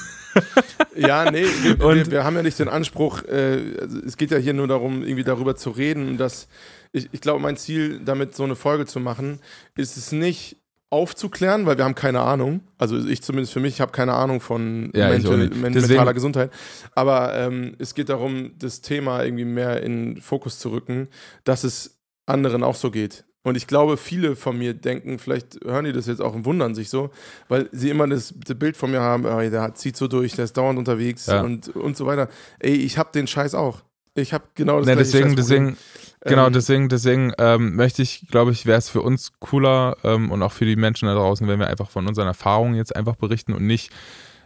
[0.98, 4.38] Ja, nee, wir, wir, wir haben ja nicht den Anspruch, äh, also es geht ja
[4.38, 6.48] hier nur darum, irgendwie darüber zu reden, dass
[6.92, 9.40] ich, ich glaube, mein Ziel, damit so eine Folge zu machen,
[9.76, 10.58] ist es nicht,
[10.96, 12.62] aufzuklären, weil wir haben keine Ahnung.
[12.78, 16.52] Also ich zumindest für mich, ich habe keine Ahnung von ja, mental, men mentaler Gesundheit.
[16.96, 21.10] Aber ähm, es geht darum, das Thema irgendwie mehr in Fokus zu rücken,
[21.44, 23.26] dass es anderen auch so geht.
[23.44, 26.74] Und ich glaube, viele von mir denken, vielleicht hören die das jetzt auch und wundern
[26.74, 27.12] sich so,
[27.50, 30.46] weil sie immer das, das Bild von mir haben, oh, der zieht so durch, der
[30.46, 31.42] ist dauernd unterwegs ja.
[31.42, 32.30] und, und so weiter.
[32.60, 33.82] Ey, ich habe den Scheiß auch.
[34.16, 35.78] Ich habe genau das ne, deswegen, deswegen,
[36.26, 40.32] Genau, ähm, deswegen, deswegen ähm, möchte ich, glaube ich, wäre es für uns cooler ähm,
[40.32, 43.16] und auch für die Menschen da draußen, wenn wir einfach von unseren Erfahrungen jetzt einfach
[43.16, 43.92] berichten und nicht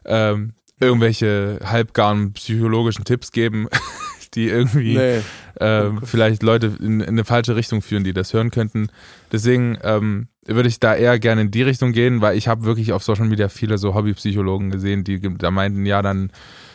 [0.05, 3.67] ähm, irgendwelche halbgaren psychologischen Tipps geben,
[4.33, 5.21] die irgendwie nee.
[5.59, 8.89] ähm, vielleicht Leute in, in, eine falsche Richtung führen, die das hören könnten.
[9.31, 12.91] Deswegen ähm, würde ich da eher gerne in die Richtung gehen, weil ich habe wirklich
[12.93, 16.31] auf Social Media viele so Hobbypsychologen gesehen, die da meinten, ja, dann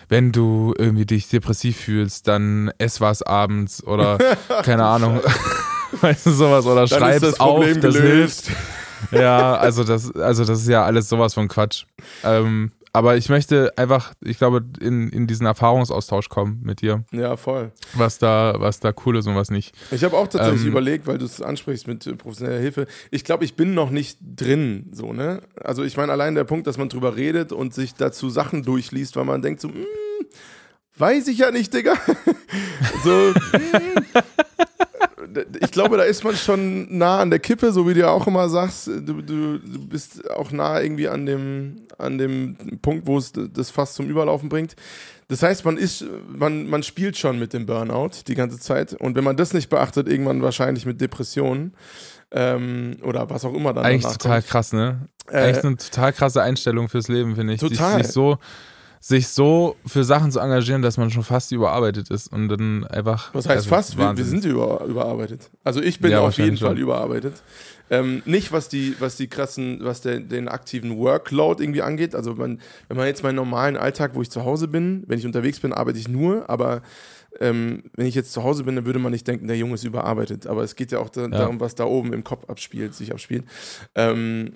[0.08, 4.18] wenn du irgendwie dich depressiv fühlst, dann ess was abends oder
[4.62, 5.20] keine Ahnung,
[6.00, 8.46] weißt du sowas oder dann schreib's das auf, das gelöst.
[8.46, 8.50] hilft.
[9.12, 11.84] Ja, also das, also das ist ja alles sowas von Quatsch.
[12.22, 17.02] Ähm, aber ich möchte einfach, ich glaube, in, in diesen Erfahrungsaustausch kommen mit dir.
[17.10, 17.72] Ja, voll.
[17.94, 19.74] Was da, was da cool ist und was nicht.
[19.90, 22.86] Ich habe auch tatsächlich ähm, überlegt, weil du es ansprichst mit äh, professioneller Hilfe.
[23.10, 25.40] Ich glaube, ich bin noch nicht drin, so, ne?
[25.56, 29.16] Also ich meine, allein der Punkt, dass man drüber redet und sich dazu Sachen durchliest,
[29.16, 29.84] weil man denkt so, mm,
[30.96, 31.94] weiß ich ja nicht, Digga.
[33.02, 34.04] so, mm,
[35.60, 38.26] ich glaube, da ist man schon nah an der Kippe, so wie du ja auch
[38.26, 38.86] immer sagst.
[38.86, 43.70] Du, du, du bist auch nah irgendwie an dem, an dem Punkt, wo es das
[43.70, 44.76] fast zum Überlaufen bringt.
[45.28, 48.92] Das heißt, man ist, man, man spielt schon mit dem Burnout die ganze Zeit.
[48.94, 51.74] Und wenn man das nicht beachtet, irgendwann wahrscheinlich mit Depressionen
[52.30, 53.84] ähm, oder was auch immer dann.
[53.84, 54.50] Eigentlich total kommt.
[54.50, 55.08] krass, ne?
[55.30, 57.60] Äh, Eigentlich eine total krasse Einstellung fürs Leben, finde ich.
[57.60, 58.02] Total.
[58.02, 58.38] Sich, so
[59.06, 63.34] sich so für Sachen zu engagieren, dass man schon fast überarbeitet ist und dann einfach.
[63.34, 63.98] Was heißt also fast?
[63.98, 65.50] Wir, wir, sind über, überarbeitet.
[65.62, 66.78] Also ich bin ja, auf jeden Fall schon.
[66.78, 67.34] überarbeitet.
[67.90, 72.14] Ähm, nicht was die, was die krassen, was der, den aktiven Workload irgendwie angeht.
[72.14, 75.26] Also man, wenn man jetzt meinen normalen Alltag, wo ich zu Hause bin, wenn ich
[75.26, 76.80] unterwegs bin, arbeite ich nur, aber
[77.40, 79.84] ähm, wenn ich jetzt zu Hause bin, dann würde man nicht denken, der Junge ist
[79.84, 80.46] überarbeitet.
[80.46, 81.28] Aber es geht ja auch da, ja.
[81.28, 83.44] darum, was da oben im Kopf abspielt, sich abspielt.
[83.94, 84.54] Ähm,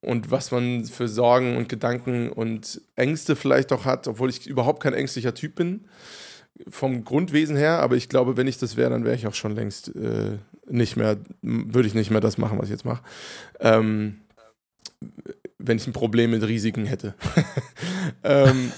[0.00, 4.82] und was man für Sorgen und Gedanken und Ängste vielleicht auch hat, obwohl ich überhaupt
[4.82, 5.84] kein ängstlicher Typ bin.
[6.68, 9.54] vom Grundwesen her, aber ich glaube, wenn ich das wäre, dann wäre ich auch schon
[9.54, 10.36] längst äh,
[10.68, 13.02] nicht mehr, würde ich nicht mehr das machen, was ich jetzt mache.
[13.60, 14.20] Ähm,
[15.58, 17.14] wenn ich ein Problem mit Risiken hätte.
[18.24, 18.72] ähm,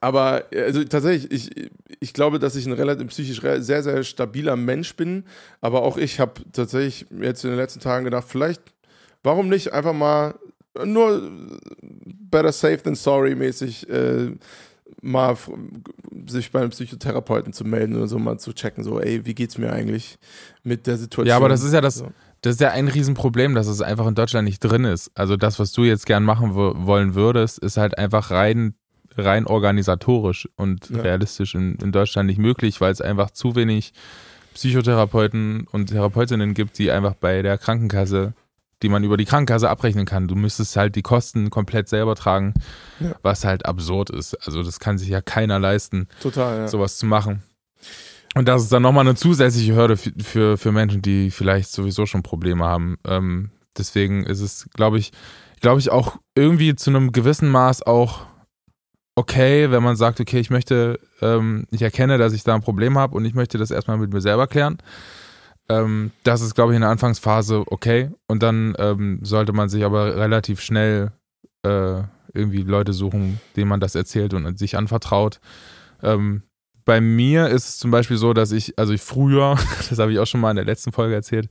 [0.00, 4.96] aber also tatsächlich, ich, ich glaube, dass ich ein relativ psychisch sehr, sehr stabiler Mensch
[4.96, 5.24] bin.
[5.60, 8.62] Aber auch ich habe tatsächlich jetzt in den letzten Tagen gedacht, vielleicht,
[9.22, 10.34] warum nicht einfach mal
[10.84, 11.30] nur
[12.30, 14.32] better safe than sorry mäßig äh,
[15.02, 15.36] mal
[16.26, 19.72] sich beim Psychotherapeuten zu melden oder so mal zu checken, so, ey, wie geht's mir
[19.72, 20.18] eigentlich
[20.62, 21.28] mit der Situation?
[21.28, 22.04] Ja, aber das ist ja das,
[22.42, 25.10] das ist ja ein Riesenproblem, dass es einfach in Deutschland nicht drin ist.
[25.14, 28.74] Also das, was du jetzt gern machen wollen würdest, ist halt einfach rein,
[29.16, 31.00] rein organisatorisch und ja.
[31.00, 33.92] realistisch in, in Deutschland nicht möglich, weil es einfach zu wenig
[34.54, 38.34] Psychotherapeuten und Therapeutinnen gibt, die einfach bei der Krankenkasse
[38.82, 40.28] die man über die Krankenkasse abrechnen kann.
[40.28, 42.54] Du müsstest halt die Kosten komplett selber tragen,
[42.98, 43.14] ja.
[43.22, 44.34] was halt absurd ist.
[44.46, 46.68] Also das kann sich ja keiner leisten, Total, ja.
[46.68, 47.42] sowas zu machen.
[48.34, 52.06] Und das ist dann nochmal eine zusätzliche Hürde für, für, für, Menschen, die vielleicht sowieso
[52.06, 52.96] schon Probleme haben.
[53.04, 55.10] Ähm, deswegen ist es, glaube ich,
[55.60, 58.26] glaube ich, auch irgendwie zu einem gewissen Maß auch
[59.16, 62.96] okay, wenn man sagt, okay, ich möchte, ähm, ich erkenne, dass ich da ein Problem
[62.96, 64.78] habe und ich möchte das erstmal mit mir selber klären.
[65.70, 68.10] Ähm, das ist, glaube ich, in der Anfangsphase okay.
[68.26, 71.12] Und dann ähm, sollte man sich aber relativ schnell
[71.62, 72.02] äh,
[72.34, 75.40] irgendwie Leute suchen, denen man das erzählt und sich anvertraut.
[76.02, 76.42] Ähm,
[76.84, 79.56] bei mir ist es zum Beispiel so, dass ich, also ich früher,
[79.88, 81.48] das habe ich auch schon mal in der letzten Folge erzählt,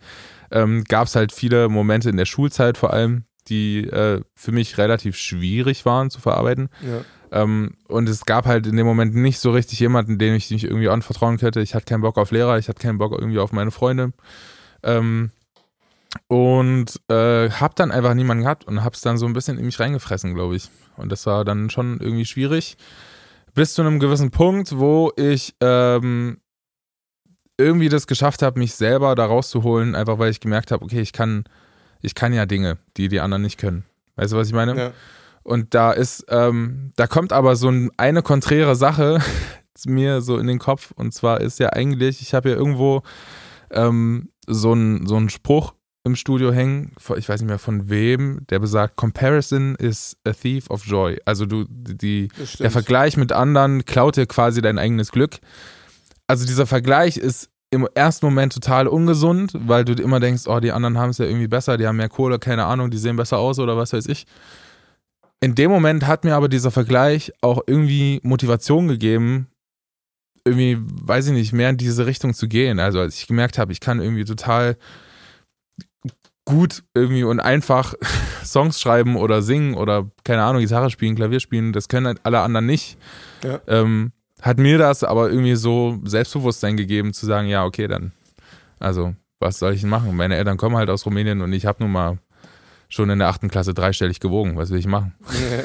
[0.52, 4.78] ähm, gab es halt viele Momente in der Schulzeit vor allem, die äh, für mich
[4.78, 6.70] relativ schwierig waren zu verarbeiten.
[6.82, 7.42] Ja.
[7.42, 10.64] Ähm, und es gab halt in dem Moment nicht so richtig jemanden, dem ich mich
[10.64, 11.62] irgendwie anvertrauen könnte.
[11.62, 14.14] Ich hatte keinen Bock auf Lehrer, ich hatte keinen Bock irgendwie auf meine Freunde.
[14.84, 15.32] Ähm,
[16.28, 19.80] und äh, hab dann einfach niemanden gehabt und hab's dann so ein bisschen in mich
[19.80, 20.70] reingefressen, glaube ich.
[20.98, 22.78] Und das war dann schon irgendwie schwierig.
[23.54, 26.38] Bis zu einem gewissen Punkt, wo ich ähm,
[27.58, 31.14] irgendwie das geschafft habe, mich selber da rauszuholen, einfach weil ich gemerkt habe, okay, ich
[31.14, 31.44] kann,
[32.02, 33.84] ich kann ja Dinge, die die anderen nicht können.
[34.16, 34.78] Weißt du, was ich meine?
[34.78, 34.92] Ja.
[35.44, 39.20] Und da ist, ähm, da kommt aber so ein, eine konträre Sache
[39.86, 40.92] mir so in den Kopf.
[40.92, 43.02] Und zwar ist ja eigentlich, ich habe ja irgendwo
[43.72, 48.60] ähm, so einen so Spruch im Studio hängen, ich weiß nicht mehr von wem, der
[48.60, 51.18] besagt, Comparison is a thief of joy.
[51.26, 55.40] Also du, die, der Vergleich mit anderen klaut dir quasi dein eigenes Glück.
[56.26, 60.72] Also dieser Vergleich ist im ersten Moment total ungesund, weil du immer denkst, oh, die
[60.72, 63.38] anderen haben es ja irgendwie besser, die haben mehr Kohle, keine Ahnung, die sehen besser
[63.38, 64.26] aus oder was weiß ich
[65.42, 69.48] in dem Moment hat mir aber dieser Vergleich auch irgendwie Motivation gegeben,
[70.44, 72.80] irgendwie, weiß ich nicht, mehr in diese Richtung zu gehen.
[72.80, 74.78] Also als ich gemerkt habe, ich kann irgendwie total
[76.46, 77.94] gut irgendwie und einfach
[78.44, 82.40] Songs schreiben oder singen oder keine Ahnung, Gitarre spielen, Klavier spielen, das können halt alle
[82.40, 82.98] anderen nicht.
[83.44, 83.62] Ja.
[83.68, 88.14] Ähm, hat mir das aber irgendwie so Selbstbewusstsein gegeben, zu sagen, ja, okay, dann,
[88.80, 90.16] also, was soll ich denn machen?
[90.16, 92.18] Meine Eltern kommen halt aus Rumänien und ich habe nun mal
[92.90, 94.58] schon in der achten Klasse dreistellig gewogen.
[94.58, 95.14] Was will ich machen?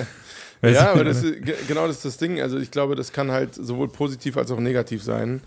[0.62, 2.40] ja, aber das ist, genau das ist das Ding.
[2.40, 5.40] Also ich glaube, das kann halt sowohl positiv als auch negativ sein.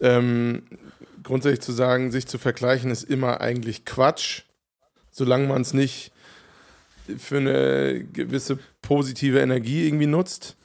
[0.00, 0.62] Ähm,
[1.22, 4.42] grundsätzlich zu sagen, sich zu vergleichen, ist immer eigentlich Quatsch,
[5.10, 6.12] solange man es nicht
[7.18, 10.56] für eine gewisse positive Energie irgendwie nutzt.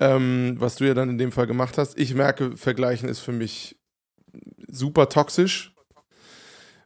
[0.00, 1.98] Ähm, was du ja dann in dem Fall gemacht hast.
[1.98, 3.76] Ich merke, Vergleichen ist für mich
[4.68, 5.74] super toxisch,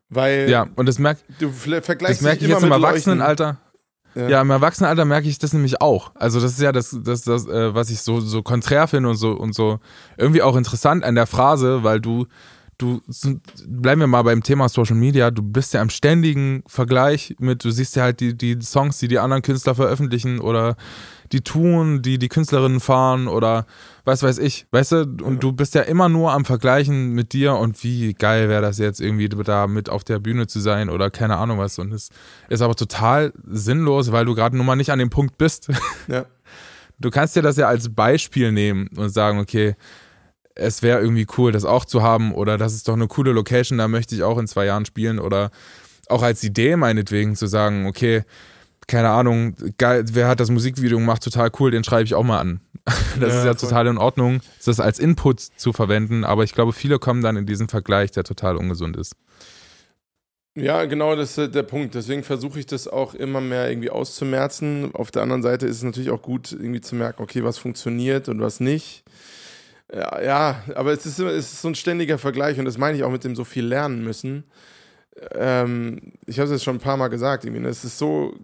[0.08, 3.58] weil ja, und das merkt du vergleichst das merke ich jetzt im Erwachsenenalter.
[4.14, 4.28] Ja.
[4.28, 4.40] ja.
[4.42, 6.12] im Erwachsenenalter merke ich das nämlich auch.
[6.14, 9.16] Also das ist ja das, das, das äh, was ich so, so konträr finde und
[9.16, 9.78] so und so
[10.18, 12.26] irgendwie auch interessant an der Phrase, weil du,
[12.76, 13.00] du,
[13.66, 17.70] bleiben wir mal beim Thema Social Media, du bist ja im ständigen Vergleich mit, du
[17.70, 20.76] siehst ja halt die, die Songs, die die anderen Künstler veröffentlichen oder
[21.32, 23.66] die tun, die die Künstlerinnen fahren oder
[24.04, 27.54] was weiß ich, weißt du, und du bist ja immer nur am Vergleichen mit dir
[27.54, 31.10] und wie geil wäre das jetzt irgendwie da mit auf der Bühne zu sein oder
[31.10, 32.10] keine Ahnung was und es
[32.48, 35.68] ist aber total sinnlos, weil du gerade nun mal nicht an dem Punkt bist.
[36.08, 36.26] Ja.
[36.98, 39.76] Du kannst dir das ja als Beispiel nehmen und sagen, okay,
[40.54, 43.78] es wäre irgendwie cool, das auch zu haben oder das ist doch eine coole Location,
[43.78, 45.50] da möchte ich auch in zwei Jahren spielen oder
[46.08, 48.24] auch als Idee meinetwegen zu sagen, okay,
[48.86, 52.40] keine Ahnung, geil, wer hat das Musikvideo gemacht, total cool, den schreibe ich auch mal
[52.40, 52.60] an.
[53.20, 53.68] Das ja, ist ja voll.
[53.68, 57.46] total in Ordnung, das als Input zu verwenden, aber ich glaube, viele kommen dann in
[57.46, 59.14] diesen Vergleich, der total ungesund ist.
[60.54, 61.94] Ja, genau, das ist der Punkt.
[61.94, 64.90] Deswegen versuche ich das auch immer mehr irgendwie auszumerzen.
[64.94, 68.28] Auf der anderen Seite ist es natürlich auch gut, irgendwie zu merken, okay, was funktioniert
[68.28, 69.04] und was nicht.
[69.92, 73.04] Ja, ja aber es ist, es ist so ein ständiger Vergleich und das meine ich
[73.04, 74.44] auch mit dem so viel lernen müssen.
[75.34, 77.68] Ähm, ich habe es jetzt schon ein paar Mal gesagt, irgendwie, ne?
[77.68, 78.34] es ist so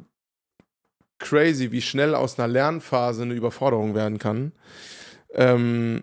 [1.18, 4.52] crazy, wie schnell aus einer Lernphase eine Überforderung werden kann.
[5.34, 6.02] Ähm,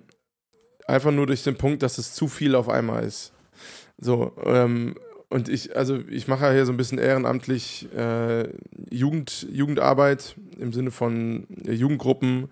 [0.88, 3.34] einfach nur durch den Punkt, dass es zu viel auf einmal ist.
[3.98, 4.96] So, ähm,
[5.30, 8.48] und ich, also ich mache ja hier so ein bisschen ehrenamtlich äh,
[8.92, 12.50] Jugend, Jugendarbeit im Sinne von äh, Jugendgruppen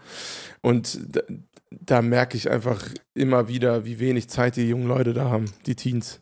[0.62, 1.22] und da,
[1.70, 5.76] da merke ich einfach immer wieder, wie wenig Zeit die jungen Leute da haben, die
[5.76, 6.22] Teens.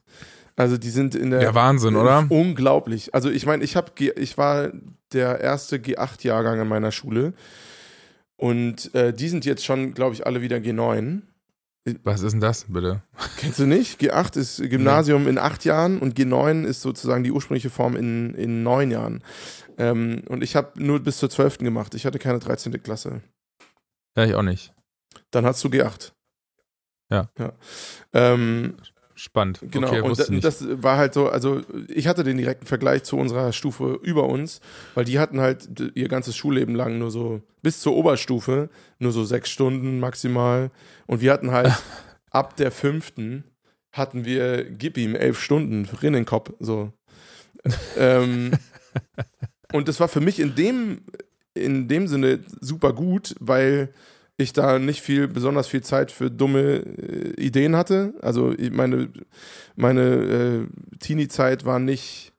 [0.56, 2.26] Also die sind in der Ja, Wahnsinn, oder?
[2.30, 3.16] unglaublich.
[3.16, 4.72] Also ich meine, ich habe ich war
[5.14, 7.34] der erste G8 -Jahrgang in meiner Schule
[8.42, 11.22] und äh, die sind jetzt schon, glaube ich, alle wieder G9.
[12.04, 13.04] Was ist denn das, bitte?
[13.38, 14.02] Kennst du nicht?
[14.02, 18.64] G8 ist Gymnasium in acht Jahren und G9 ist sozusagen die ursprüngliche Form in, in
[18.64, 19.24] neun Jahren.
[19.78, 21.60] Ähm, und ich habe nur bis zur 12.
[21.60, 21.94] gemacht.
[21.94, 22.82] Ich hatte keine 13.
[22.82, 23.22] Klasse.
[24.18, 24.74] Ja, ich auch nicht.
[25.30, 26.12] Dann hast du G8.
[27.12, 27.30] Ja.
[27.38, 27.54] ja.
[28.14, 28.76] Ähm,
[29.22, 29.60] Spannend.
[29.70, 33.18] Genau, okay, und da, das war halt so, also ich hatte den direkten Vergleich zu
[33.18, 34.62] unserer Stufe über uns,
[34.96, 39.24] weil die hatten halt ihr ganzes Schulleben lang nur so, bis zur Oberstufe, nur so
[39.24, 40.72] sechs Stunden maximal.
[41.06, 41.72] Und wir hatten halt
[42.32, 43.44] ab der fünften
[43.92, 46.92] hatten wir, gib ihm elf Stunden in den Kopf, so.
[47.98, 48.54] ähm,
[49.72, 51.04] und das war für mich in dem,
[51.54, 53.94] in dem Sinne super gut, weil
[54.38, 58.14] ich da nicht viel, besonders viel Zeit für dumme äh, Ideen hatte.
[58.22, 59.10] Also meine,
[59.76, 60.68] meine äh,
[61.00, 62.34] Teenie-Zeit war nicht,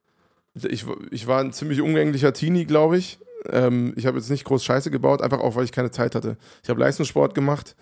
[0.55, 3.19] ich, ich war ein ziemlich umgänglicher Teenie, glaube ich.
[3.51, 6.37] Ähm, ich habe jetzt nicht groß Scheiße gebaut, einfach auch, weil ich keine Zeit hatte.
[6.63, 7.77] Ich habe Leistungssport gemacht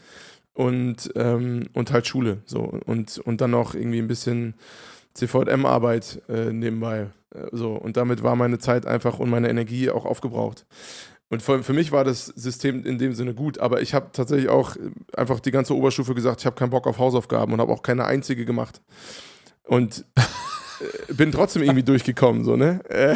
[0.52, 2.42] und, ähm, und halt Schule.
[2.44, 2.60] So.
[2.60, 4.54] Und, und dann noch irgendwie ein bisschen
[5.14, 7.08] CVM-Arbeit äh, nebenbei.
[7.34, 7.72] Äh, so.
[7.72, 10.66] Und damit war meine Zeit einfach und meine Energie auch aufgebraucht.
[11.30, 14.48] Und für, für mich war das System in dem Sinne gut, aber ich habe tatsächlich
[14.48, 17.72] auch äh, einfach die ganze Oberstufe gesagt, ich habe keinen Bock auf Hausaufgaben und habe
[17.72, 18.82] auch keine einzige gemacht.
[19.62, 22.80] Und äh, bin trotzdem irgendwie durchgekommen, so, ne?
[22.88, 23.14] Äh,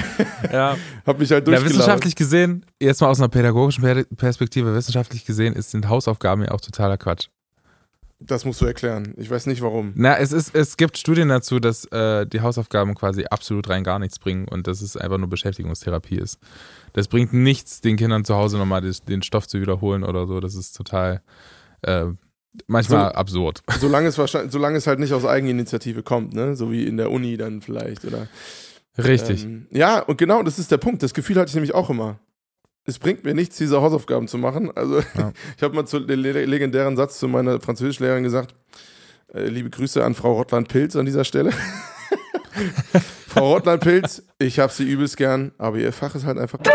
[0.53, 0.77] ja.
[1.07, 1.71] hab mich halt ja, durchgelaufen.
[1.71, 6.53] wissenschaftlich gesehen, jetzt mal aus einer pädagogischen Per- Perspektive, wissenschaftlich gesehen ist, sind Hausaufgaben ja
[6.53, 7.29] auch totaler Quatsch.
[8.21, 9.13] Das musst du erklären.
[9.19, 9.93] Ich weiß nicht warum.
[9.97, 13.99] Na, es, ist, es gibt Studien dazu, dass äh, die Hausaufgaben quasi absolut rein gar
[13.99, 16.39] nichts bringen und dass es einfach nur Beschäftigungstherapie ist.
[16.95, 20.41] Das bringt nichts, den Kindern zu Hause nochmal des- den Stoff zu wiederholen oder so.
[20.41, 21.23] Das ist total
[21.83, 22.07] äh,
[22.67, 23.63] manchmal So- absurd.
[23.81, 26.57] Solange es, wahrscheinlich, solange es halt nicht aus Eigeninitiative kommt, ne?
[26.57, 28.29] So wie in der Uni dann vielleicht, oder?
[28.97, 29.45] Richtig.
[29.45, 31.03] Ähm, ja, und genau, das ist der Punkt.
[31.03, 32.21] Das Gefühl hatte ich nämlich auch immer.
[32.87, 34.71] Es bringt mir nichts, diese Hausaufgaben zu machen.
[34.77, 35.33] Also, Ja.
[35.57, 38.55] ich habe mal zu den le- legendären Satz zu meiner Französischlehrerin gesagt:
[39.33, 41.51] äh, Liebe Grüße an Frau Rottland-Pilz an dieser Stelle.
[43.29, 46.61] Frau Rottland-Pilz, ich habe sie übelst gern, aber ihr Fach ist halt einfach.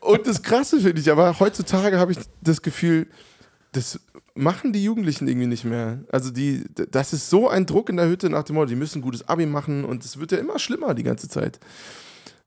[0.00, 3.06] Und das Krasse finde ich, aber heutzutage habe ich das Gefühl,
[3.72, 3.98] das
[4.34, 6.00] machen die Jugendlichen irgendwie nicht mehr.
[6.10, 8.98] Also die, das ist so ein Druck in der Hütte nach dem Motto, die müssen
[8.98, 11.58] ein gutes Abi machen und es wird ja immer schlimmer die ganze Zeit.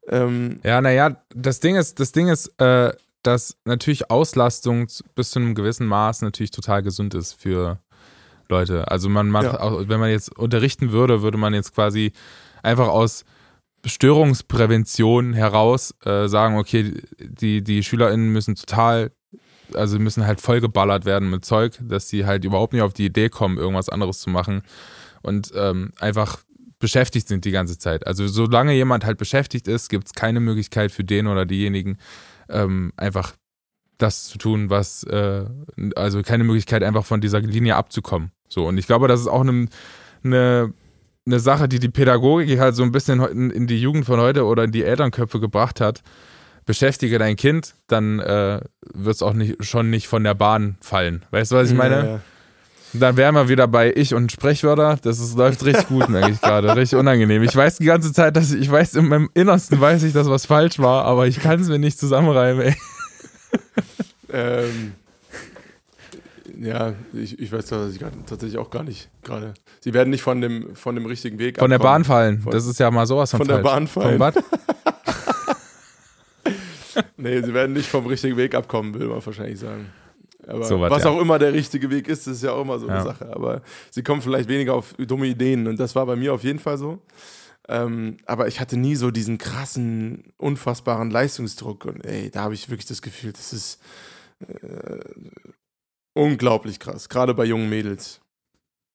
[0.10, 2.92] Ähm, Ja, naja, das Ding ist, das Ding ist, äh,
[3.24, 7.80] dass natürlich Auslastung bis zu einem gewissen Maß natürlich total gesund ist für
[8.50, 8.90] Leute.
[8.92, 9.60] Also man macht, Ja.
[9.60, 12.12] auch, wenn man jetzt unterrichten würde, würde man jetzt quasi
[12.62, 13.26] einfach aus
[13.86, 19.12] Störungsprävention heraus äh, sagen, okay, die, die SchülerInnen müssen total,
[19.74, 23.30] also müssen halt vollgeballert werden mit Zeug, dass sie halt überhaupt nicht auf die Idee
[23.30, 24.62] kommen, irgendwas anderes zu machen
[25.22, 26.40] und ähm, einfach
[26.80, 28.06] beschäftigt sind die ganze Zeit.
[28.06, 31.98] Also solange jemand halt beschäftigt ist, gibt es keine Möglichkeit für den oder diejenigen
[32.50, 33.34] ähm, einfach
[33.98, 35.46] das zu tun, was, äh,
[35.96, 38.32] also keine Möglichkeit einfach von dieser Linie abzukommen.
[38.50, 39.68] So, und ich glaube, das ist auch eine,
[40.24, 40.74] eine,
[41.26, 44.46] eine Sache, die die Pädagogik halt so ein bisschen in, in die Jugend von heute
[44.46, 46.02] oder in die Elternköpfe gebracht hat.
[46.66, 48.60] Beschäftige dein Kind, dann äh,
[48.94, 51.24] wird es auch nicht, schon nicht von der Bahn fallen.
[51.30, 51.96] Weißt du, was ich meine?
[51.96, 52.22] ja, ja.
[53.00, 54.98] Dann wären wir wieder bei Ich und Sprechwörter.
[55.02, 56.76] Das ist, läuft richtig gut, merke ich gerade.
[56.76, 57.44] Richtig unangenehm.
[57.44, 60.30] Ich weiß die ganze Zeit, dass ich, ich weiß, in meinem Innersten weiß ich, dass
[60.30, 62.76] was falsch war, aber ich kann es mir nicht zusammenreimen, ey.
[64.32, 64.94] Ähm,
[66.60, 69.54] ja, ich, ich weiß das tatsächlich auch gar nicht gerade.
[69.82, 71.94] Sie werden nicht von dem, von dem richtigen Weg Von der abkommen.
[71.94, 72.40] Bahn fallen.
[72.42, 73.66] Von- Das ist ja mal sowas von, von der falsch.
[73.66, 74.18] Bahn fallen.
[74.20, 74.34] Von?
[77.18, 79.88] Nee, sie werden nicht vom richtigen Weg abkommen, will man wahrscheinlich sagen.
[80.48, 81.10] Aber So was, was ja.
[81.10, 83.04] auch immer der richtige Weg ist, ist ja auch immer so eine Ja.
[83.04, 83.34] Sache.
[83.36, 86.60] Aber sie kommen vielleicht weniger auf dumme Ideen und das war bei mir auf jeden
[86.60, 87.02] Fall so.
[87.68, 92.70] Ähm, aber ich hatte nie so diesen krassen, unfassbaren Leistungsdruck und ey, da habe ich
[92.70, 93.82] wirklich das Gefühl, das ist
[94.48, 95.00] äh,
[96.14, 98.22] unglaublich krass, gerade bei jungen Mädels.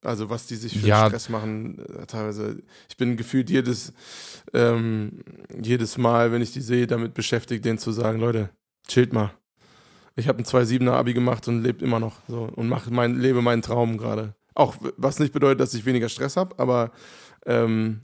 [0.02, 1.06] Also was die sich für Ja.
[1.08, 2.62] Stress machen, äh, teilweise.
[2.88, 3.92] Ich bin gefühlt jedes,
[4.54, 5.22] ähm,
[5.60, 8.48] jedes Mal, wenn ich die sehe, damit beschäftigt, denen zu sagen, Leute,
[8.88, 9.32] chillt mal.
[10.16, 13.42] Ich habe ein 2,7er Abi gemacht und lebt immer noch so und mach mein, lebe
[13.42, 14.34] meinen Traum gerade.
[14.54, 16.90] Auch was nicht bedeutet, dass ich weniger Stress habe, aber
[17.46, 18.02] ähm,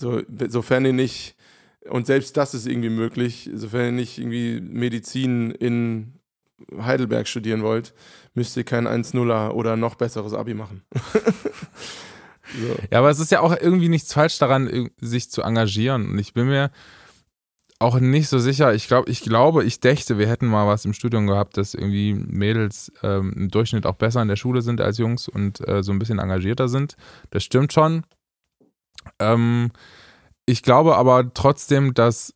[0.00, 1.36] so, sofern ihr nicht,
[1.88, 6.18] und selbst das ist irgendwie möglich, sofern ihr nicht irgendwie Medizin in
[6.76, 7.94] Heidelberg studieren wollt,
[8.34, 10.82] müsst ihr kein 1-0er oder noch besseres Abi machen.
[12.60, 12.76] so.
[12.90, 16.10] Ja, aber es ist ja auch irgendwie nichts falsch daran, sich zu engagieren.
[16.10, 16.70] Und ich bin mir
[17.82, 18.74] auch nicht so sicher.
[18.74, 22.14] Ich glaube, ich glaube, ich dächte, wir hätten mal was im Studium gehabt, dass irgendwie
[22.14, 25.92] Mädels ähm, im Durchschnitt auch besser in der Schule sind als Jungs und äh, so
[25.92, 26.96] ein bisschen engagierter sind.
[27.30, 28.04] Das stimmt schon.
[29.18, 29.70] Ähm,
[30.46, 32.34] ich glaube aber trotzdem, dass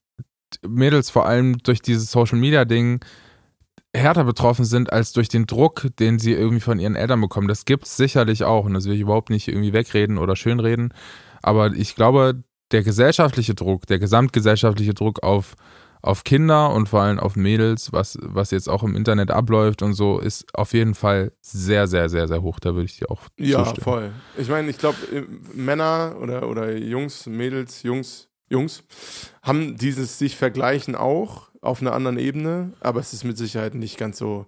[0.66, 3.05] Mädels vor allem durch dieses Social Media Ding
[3.94, 7.49] härter betroffen sind als durch den Druck, den sie irgendwie von ihren Eltern bekommen.
[7.49, 10.92] Das gibt es sicherlich auch und das will ich überhaupt nicht irgendwie wegreden oder schönreden.
[11.42, 12.42] Aber ich glaube,
[12.72, 15.54] der gesellschaftliche Druck, der gesamtgesellschaftliche Druck auf,
[16.02, 19.94] auf Kinder und vor allem auf Mädels, was, was jetzt auch im Internet abläuft und
[19.94, 22.58] so, ist auf jeden Fall sehr, sehr, sehr, sehr hoch.
[22.60, 23.84] Da würde ich dir auch Ja, zustimmen.
[23.84, 24.12] voll.
[24.36, 28.84] Ich meine, ich glaube, äh, Männer oder, oder Jungs, Mädels, Jungs, Jungs
[29.42, 33.98] haben dieses sich vergleichen auch auf einer anderen Ebene, aber es ist mit Sicherheit nicht
[33.98, 34.46] ganz so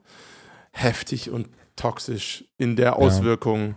[0.71, 3.75] heftig und toxisch in der Auswirkung ja.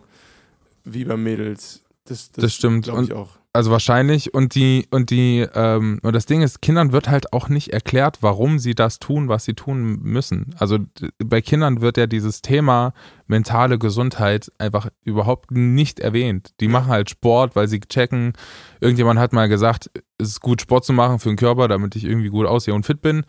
[0.93, 1.83] wie bei Mädels.
[2.05, 2.85] Das, das, das stimmt.
[2.85, 3.40] Glaube ich auch.
[3.53, 7.49] Also wahrscheinlich und die und die ähm, und das Ding ist, Kindern wird halt auch
[7.49, 10.55] nicht erklärt, warum sie das tun, was sie tun müssen.
[10.57, 10.79] Also
[11.17, 12.93] bei Kindern wird ja dieses Thema
[13.27, 16.51] mentale Gesundheit einfach überhaupt nicht erwähnt.
[16.61, 18.31] Die machen halt Sport, weil sie checken.
[18.79, 22.05] Irgendjemand hat mal gesagt, es ist gut Sport zu machen für den Körper, damit ich
[22.05, 23.25] irgendwie gut aussehe und fit bin.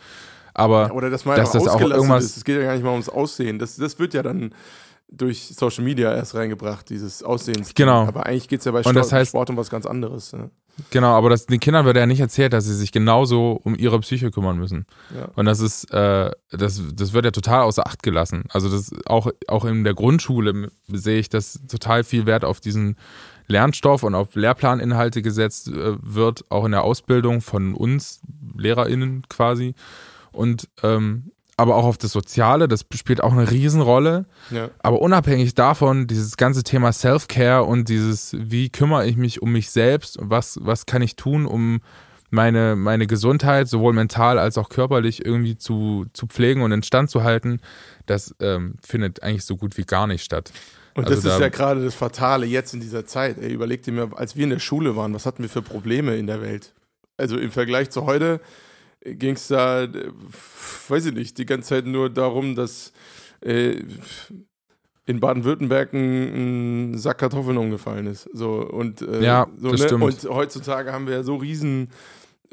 [0.55, 2.37] Aber ja, oder dass, dass das auch irgendwas ist.
[2.37, 3.59] Es geht ja gar nicht mal ums Aussehen.
[3.59, 4.55] Das, das wird ja dann
[5.13, 7.75] durch Social Media erst reingebracht, dieses Aussehens.
[7.75, 8.07] Genau.
[8.07, 10.33] Aber eigentlich geht es ja bei Sport, das heißt, Sport, um was ganz anderes.
[10.33, 10.51] Ja.
[10.91, 14.01] Genau, aber das, den Kindern wird ja nicht erzählt, dass sie sich genauso um ihre
[14.01, 14.87] Psyche kümmern müssen.
[15.15, 15.29] Ja.
[15.35, 18.45] Und das ist, äh, das, das wird ja total außer Acht gelassen.
[18.49, 22.97] Also das auch, auch in der Grundschule sehe ich, dass total viel Wert auf diesen
[23.49, 28.23] Lernstoff und auf Lehrplaninhalte gesetzt äh, wird, auch in der Ausbildung von uns,
[28.57, 29.75] LehrerInnen quasi.
[30.33, 31.33] Und ähm,
[31.63, 34.25] aber auch auf das Soziale, das spielt auch eine Riesenrolle.
[34.51, 34.71] Ja.
[34.81, 39.71] Aber unabhängig davon, dieses ganze Thema Self-Care und dieses, wie kümmere ich mich um mich
[39.71, 41.81] selbst und was, was kann ich tun, um
[42.31, 47.11] meine, meine Gesundheit, sowohl mental als auch körperlich, irgendwie zu, zu pflegen und in Stand
[47.11, 47.61] zu halten,
[48.07, 50.51] das ähm, findet eigentlich so gut wie gar nicht statt.
[50.95, 53.39] Und also das ist da, ja gerade das Fatale jetzt in dieser Zeit.
[53.39, 56.17] Ey, überleg dir mal, als wir in der Schule waren, was hatten wir für Probleme
[56.17, 56.75] in der Welt?
[57.19, 58.41] Also im Vergleich zu heute
[59.05, 59.87] ging es da,
[60.89, 62.93] weiß ich nicht, die ganze Zeit nur darum, dass
[63.41, 63.83] äh,
[65.07, 68.29] in Baden-Württemberg ein, ein, Sack Kartoffeln umgefallen ist.
[68.33, 69.87] So, und, äh, ja, so, das ne?
[69.87, 70.03] stimmt.
[70.03, 71.91] Und heutzutage haben wir ja so riesen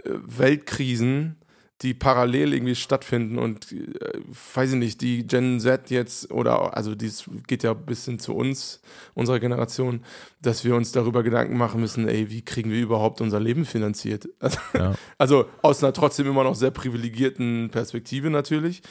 [0.04, 1.39] äh, Weltkrisen,
[1.82, 4.20] die parallel irgendwie stattfinden und äh,
[4.54, 8.36] weiß ich nicht, die Gen Z jetzt oder also dies geht ja ein bisschen zu
[8.36, 8.82] uns,
[9.14, 10.04] unserer Generation,
[10.42, 14.28] dass wir uns darüber Gedanken machen müssen, ey, wie kriegen wir überhaupt unser Leben finanziert?
[14.40, 14.94] Also, ja.
[15.18, 18.82] also aus einer trotzdem immer noch sehr privilegierten Perspektive natürlich,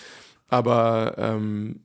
[0.49, 1.84] aber ähm,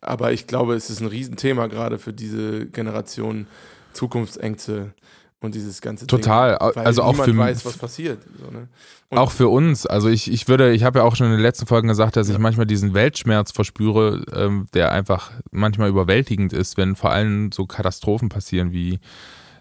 [0.00, 3.46] aber ich glaube, es ist ein Riesenthema gerade für diese Generation
[3.94, 4.94] Zukunftsängste
[5.40, 8.18] und dieses ganze Total, Ding, also auch für weiß, was passiert.
[8.38, 8.68] So, ne?
[9.10, 9.86] Auch für uns.
[9.86, 12.28] Also ich, ich würde, ich habe ja auch schon in den letzten Folgen gesagt, dass
[12.28, 12.34] ja.
[12.34, 17.66] ich manchmal diesen Weltschmerz verspüre, ähm, der einfach manchmal überwältigend ist, wenn vor allem so
[17.66, 18.98] Katastrophen passieren wie,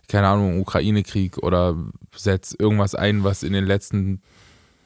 [0.08, 1.76] keine Ahnung, Ukraine-Krieg oder
[2.16, 4.22] setzt irgendwas ein, was in den letzten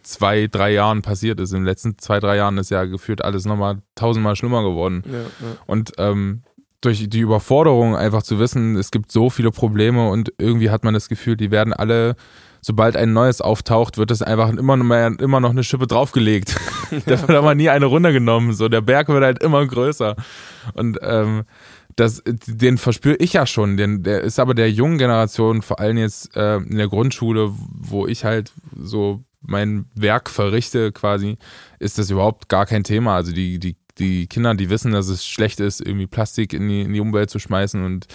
[0.04, 1.52] zwei, drei Jahren passiert ist.
[1.52, 5.04] In den letzten zwei, drei Jahren ist ja gefühlt alles nochmal tausendmal schlimmer geworden.
[5.06, 5.58] Ja, ja.
[5.68, 6.44] Und ähm,
[6.82, 10.94] durch die Überforderung einfach zu wissen, es gibt so viele Probleme und irgendwie hat man
[10.94, 12.16] das Gefühl, die werden alle,
[12.60, 16.56] sobald ein neues auftaucht, wird es einfach immer noch, mehr, immer noch eine Schippe draufgelegt.
[17.06, 18.54] da wird aber nie eine runtergenommen.
[18.54, 20.16] So, der Berg wird halt immer größer.
[20.74, 21.44] Und ähm,
[21.96, 23.78] das, den verspüre ich ja schon.
[23.78, 28.08] Den, der ist aber der jungen Generation, vor allem jetzt äh, in der Grundschule, wo
[28.08, 31.38] ich halt so mein Werk verrichte quasi,
[31.80, 33.16] ist das überhaupt gar kein Thema.
[33.16, 36.82] Also die, die die Kinder, die wissen, dass es schlecht ist, irgendwie Plastik in die,
[36.82, 38.08] in die Umwelt zu schmeißen und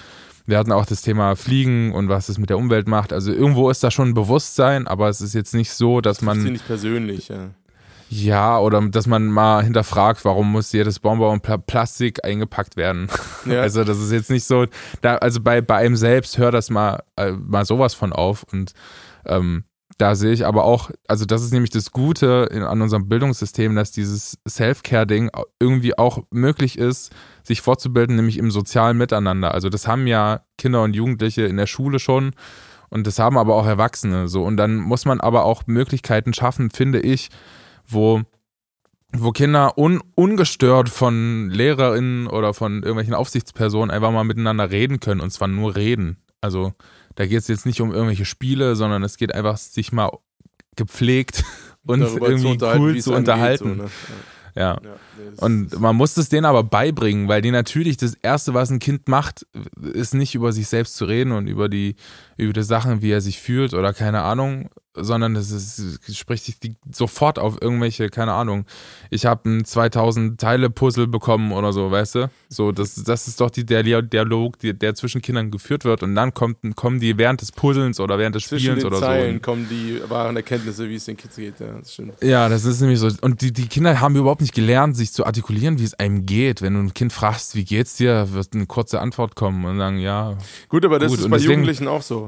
[0.47, 3.13] wir hatten auch das Thema Fliegen und was es mit der Umwelt macht.
[3.13, 6.37] Also irgendwo ist da schon ein Bewusstsein, aber es ist jetzt nicht so, dass man.
[6.39, 7.51] Das ist nicht persönlich, ja.
[8.09, 13.09] Ja, oder dass man mal hinterfragt, warum muss jedes Bonbon Pl Plastik eingepackt werden.
[13.45, 13.61] Ja.
[13.67, 14.67] Also das ist jetzt nicht so,
[15.01, 18.73] da, also bei, bei einem selbst hört das mal, äh, mal sowas von auf und
[19.25, 19.65] ähm,
[19.99, 23.75] da sehe ich aber auch, also das ist nämlich das Gute in, an unserem Bildungssystem,
[23.75, 29.55] dass dieses Self-Care-Ding irgendwie auch möglich ist, sich fortzubilden, nämlich im sozialen Miteinander.
[29.55, 32.33] Also das haben ja Kinder und Jugendliche in der Schule schon
[32.91, 34.45] und das haben aber auch Erwachsene so.
[34.45, 37.31] Und dann muss man aber auch Möglichkeiten schaffen, finde ich,
[37.87, 38.23] wo
[39.13, 45.21] wo Kinder un, ungestört von LehrerInnen oder von irgendwelchen Aufsichtspersonen einfach mal miteinander reden können
[45.21, 46.19] und zwar nur reden.
[46.41, 46.73] Also
[47.15, 50.11] da geht es jetzt nicht um irgendwelche Spiele, sondern es geht einfach, sich mal
[50.77, 51.45] gepflegt
[51.87, 53.77] und irgendwie zu cool zu unterhalten.
[53.77, 53.91] So, ne?
[54.57, 54.81] Ja.
[55.37, 59.07] und man muss es denen aber beibringen, weil die natürlich das Erste, was ein Kind
[59.07, 59.47] macht,
[59.93, 61.97] ist nicht über sich selbst zu reden und über die,
[62.37, 66.57] über die Sachen, wie er sich fühlt oder keine Ahnung, sondern es, ist, spricht sich
[66.91, 68.65] sofort auf irgendwelche, keine Ahnung.
[69.11, 72.31] Ich habe ein 2000 Teile Puzzle bekommen oder so, weißt du?
[72.49, 76.15] So, das, das ist doch die, der Dialog, der, der zwischen Kindern geführt wird und
[76.15, 79.41] dann kommt, kommen die während des Puzzlens oder während des Spielens oder Zeilen so.
[79.43, 81.61] kommen die wahren Erkenntnisse, wie es den Kids geht.
[81.61, 82.23] Ja, das stimmt.
[82.23, 83.11] Ja, das ist nämlich so.
[83.21, 86.63] Und die, die Kinder haben überhaupt nicht gelernt, sich zu artikulieren, wie es einem geht.
[86.63, 89.99] Wenn du ein Kind fragst, wie geht's dir, wird eine kurze Antwort kommen und sagen,
[89.99, 90.37] ja.
[90.69, 91.21] Gut, aber das gut.
[91.21, 92.26] ist bei deswegen, Jugendlichen auch so.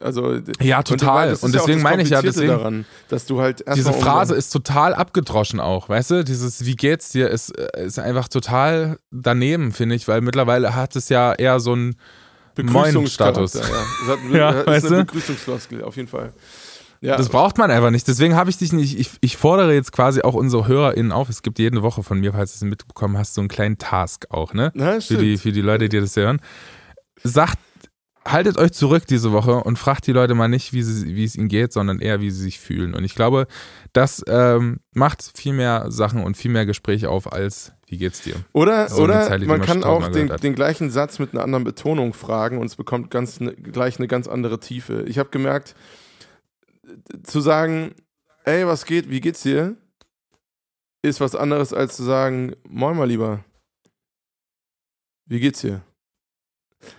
[0.00, 1.30] Also, ja, total.
[1.30, 4.50] Und, und deswegen ja meine ich ja, deswegen, daran, dass du halt diese Phrase ist
[4.50, 6.24] total abgedroschen auch, weißt du?
[6.24, 11.08] Dieses Wie geht's dir ist, ist einfach total daneben, finde ich, weil mittlerweile hat es
[11.08, 11.96] ja eher so einen
[12.54, 13.54] Begrüßungsstatus.
[13.54, 13.60] Ja.
[13.60, 16.32] Das ja, ist eine Begrüßungsfloskel, auf jeden Fall.
[17.02, 17.16] Ja.
[17.16, 18.06] Das braucht man einfach nicht.
[18.06, 18.98] Deswegen habe ich dich nicht.
[18.98, 21.28] Ich, ich, fordere jetzt quasi auch unsere HörerInnen auf.
[21.28, 24.26] Es gibt jede Woche von mir, falls du es mitbekommen hast, so einen kleinen Task
[24.30, 24.70] auch, ne?
[24.74, 26.40] Na, für, die, für die Leute, die das hören.
[27.24, 27.58] Sagt
[28.24, 31.36] haltet euch zurück diese Woche und fragt die Leute mal nicht, wie, sie, wie es
[31.36, 32.94] ihnen geht, sondern eher, wie sie sich fühlen.
[32.94, 33.46] Und ich glaube,
[33.92, 38.36] das ähm, macht viel mehr Sachen und viel mehr Gespräche auf, als wie geht's dir?
[38.52, 42.14] Oder, so oder Zeile, man kann auch den, den, gleichen Satz mit einer anderen Betonung
[42.14, 45.02] fragen und es bekommt ganz, ne, gleich eine ganz andere Tiefe.
[45.06, 45.74] Ich habe gemerkt,
[47.22, 47.94] zu sagen,
[48.44, 49.76] ey, was geht, wie geht's dir,
[51.02, 53.44] ist was anderes als zu sagen, moin mal lieber.
[55.26, 55.82] Wie geht's dir?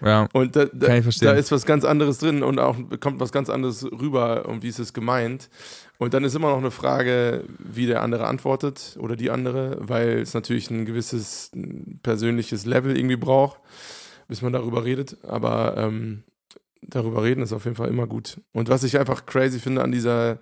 [0.03, 3.49] Ja, und da, da, da, ist was ganz anderes drin und auch kommt was ganz
[3.49, 5.49] anderes rüber und wie ist es gemeint.
[5.97, 10.19] Und dann ist immer noch eine Frage, wie der andere antwortet oder die andere, weil
[10.19, 11.51] es natürlich ein gewisses
[12.01, 13.59] persönliches Level irgendwie braucht,
[14.27, 15.17] bis man darüber redet.
[15.23, 16.23] Aber ähm,
[16.81, 18.39] darüber reden ist auf jeden Fall immer gut.
[18.51, 20.39] Und was ich einfach crazy finde an dieser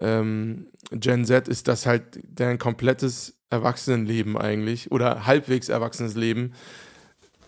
[0.00, 6.52] ähm, Gen Z ist, dass halt deren komplettes Erwachsenenleben eigentlich oder halbwegs erwachsenes Leben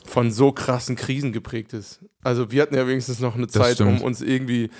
[0.09, 2.01] von so krassen Krisen geprägt ist.
[2.23, 4.71] Also wir hatten ja wenigstens noch eine Zeit, um uns irgendwie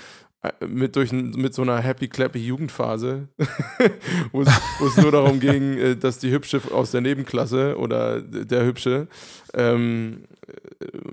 [0.41, 3.27] äh, mit, durch, mit so einer happy clappy Jugendphase,
[4.31, 9.07] wo es nur darum ging, äh, dass die Hübsche aus der Nebenklasse oder der Hübsche
[9.53, 10.23] ähm,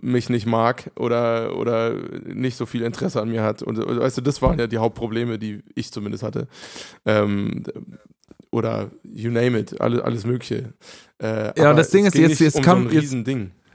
[0.01, 1.95] mich nicht mag oder, oder
[2.25, 3.63] nicht so viel Interesse an mir hat.
[3.63, 6.49] Und weißt du, das waren ja die Hauptprobleme, die ich zumindest hatte.
[7.05, 7.65] Ähm,
[8.51, 10.73] oder you name it, alles, alles Mögliche.
[11.21, 12.85] Äh, ja, das Ding ist, jetzt, jetzt um kam.
[12.85, 13.41] So ein Riesending.
[13.41, 13.66] Jetzt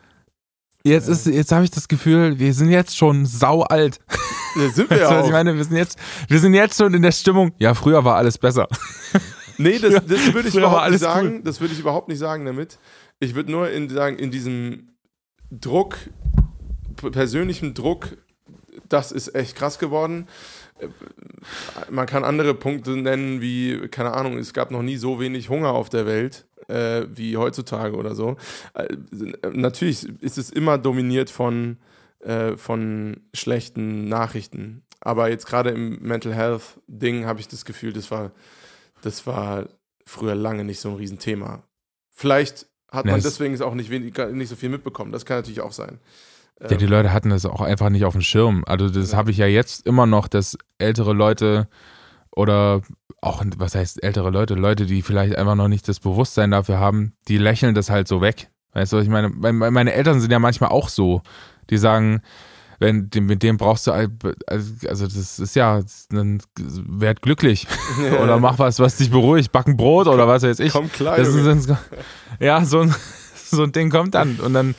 [0.83, 3.99] ist, jetzt habe ich das Gefühl, wir sind jetzt schon sau alt.
[4.55, 5.25] Ja, sind wir auch.
[5.25, 7.51] ich meine, wir sind jetzt, wir sind jetzt schon in der Stimmung.
[7.59, 8.67] Ja, früher war alles besser.
[9.57, 11.33] Nee, das, das würde ich überhaupt nicht sagen.
[11.35, 11.41] Cool.
[11.43, 12.79] Das würde ich überhaupt nicht sagen damit.
[13.19, 14.89] Ich würde nur in, sagen, in diesem
[15.51, 15.97] Druck,
[16.95, 18.17] persönlichen Druck,
[18.89, 20.27] das ist echt krass geworden.
[20.79, 20.87] Äh,
[21.91, 25.73] man kann andere Punkte nennen, wie, keine Ahnung, es gab noch nie so wenig Hunger
[25.73, 28.37] auf der Welt äh, wie heutzutage oder so.
[28.73, 28.87] Äh,
[29.51, 31.77] natürlich ist es immer dominiert von,
[32.19, 34.83] äh, von schlechten Nachrichten.
[34.99, 38.31] Aber jetzt gerade im Mental Health Ding habe ich das Gefühl, das war,
[39.01, 39.67] das war
[40.05, 41.63] früher lange nicht so ein Riesenthema.
[42.11, 45.11] Vielleicht hat man deswegen auch nicht, wenig, nicht so viel mitbekommen.
[45.11, 45.99] Das kann natürlich auch sein.
[46.59, 48.63] Ja, die Leute hatten das auch einfach nicht auf dem Schirm.
[48.67, 49.17] Also das ja.
[49.17, 51.67] habe ich ja jetzt immer noch, dass ältere Leute
[52.35, 52.81] oder
[53.21, 57.13] auch, was heißt ältere Leute, Leute, die vielleicht einfach noch nicht das Bewusstsein dafür haben,
[57.27, 58.49] die lächeln das halt so weg.
[58.73, 59.29] Weißt du, ich meine?
[59.29, 61.21] Meine Eltern sind ja manchmal auch so.
[61.69, 62.21] Die sagen,
[62.81, 67.67] wenn mit dem brauchst du also das ist ja dann werd glücklich
[68.21, 71.37] oder mach was was dich beruhigt backen Brot oder was weiß ich komm klar ist,
[72.39, 72.95] ja so ein
[73.35, 74.73] so ein Ding kommt dann und dann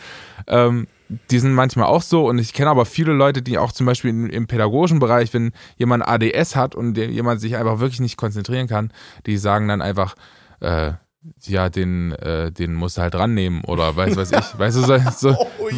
[0.49, 0.88] ähm,
[1.30, 4.10] die sind manchmal auch so und ich kenne aber viele Leute, die auch zum Beispiel
[4.10, 8.68] im, im pädagogischen Bereich, wenn jemand ADS hat und jemand sich einfach wirklich nicht konzentrieren
[8.68, 8.92] kann,
[9.26, 10.14] die sagen dann einfach,
[10.60, 10.92] äh,
[11.42, 14.58] ja, den, äh, den musst du halt rannehmen oder weiß was ich.
[14.58, 15.68] Weißt du, so, so, oh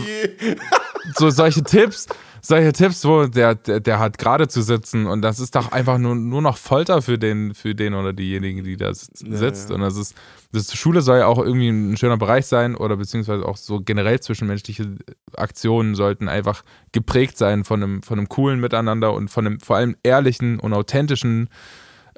[1.15, 2.07] so solche Tipps,
[2.45, 5.97] solche Tipps, wo der, der, der hat gerade zu sitzen und das ist doch einfach
[5.97, 9.71] nur, nur noch Folter für den, für den oder diejenigen, die da sitzt.
[9.71, 9.75] Ja.
[9.75, 10.15] Und das ist,
[10.53, 14.21] das Schule soll ja auch irgendwie ein schöner Bereich sein oder beziehungsweise auch so generell
[14.21, 14.97] zwischenmenschliche
[15.35, 19.77] Aktionen sollten einfach geprägt sein von einem, von einem coolen Miteinander und von einem vor
[19.77, 21.49] allem ehrlichen und authentischen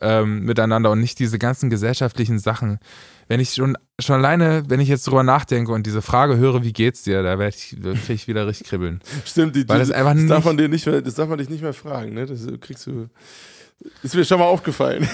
[0.00, 2.80] ähm, Miteinander und nicht diese ganzen gesellschaftlichen Sachen
[3.28, 6.72] wenn ich schon, schon alleine, wenn ich jetzt drüber nachdenke und diese Frage höre, wie
[6.72, 9.00] geht's dir, da werde ich, krieg ich wieder richtig kribbeln.
[9.24, 11.48] Stimmt, die, Weil das, einfach das darf man dir nicht mehr, das darf man dich
[11.48, 12.26] nicht mehr fragen, ne?
[12.26, 13.08] Das kriegst du.
[14.02, 15.06] Ist mir schon mal aufgefallen.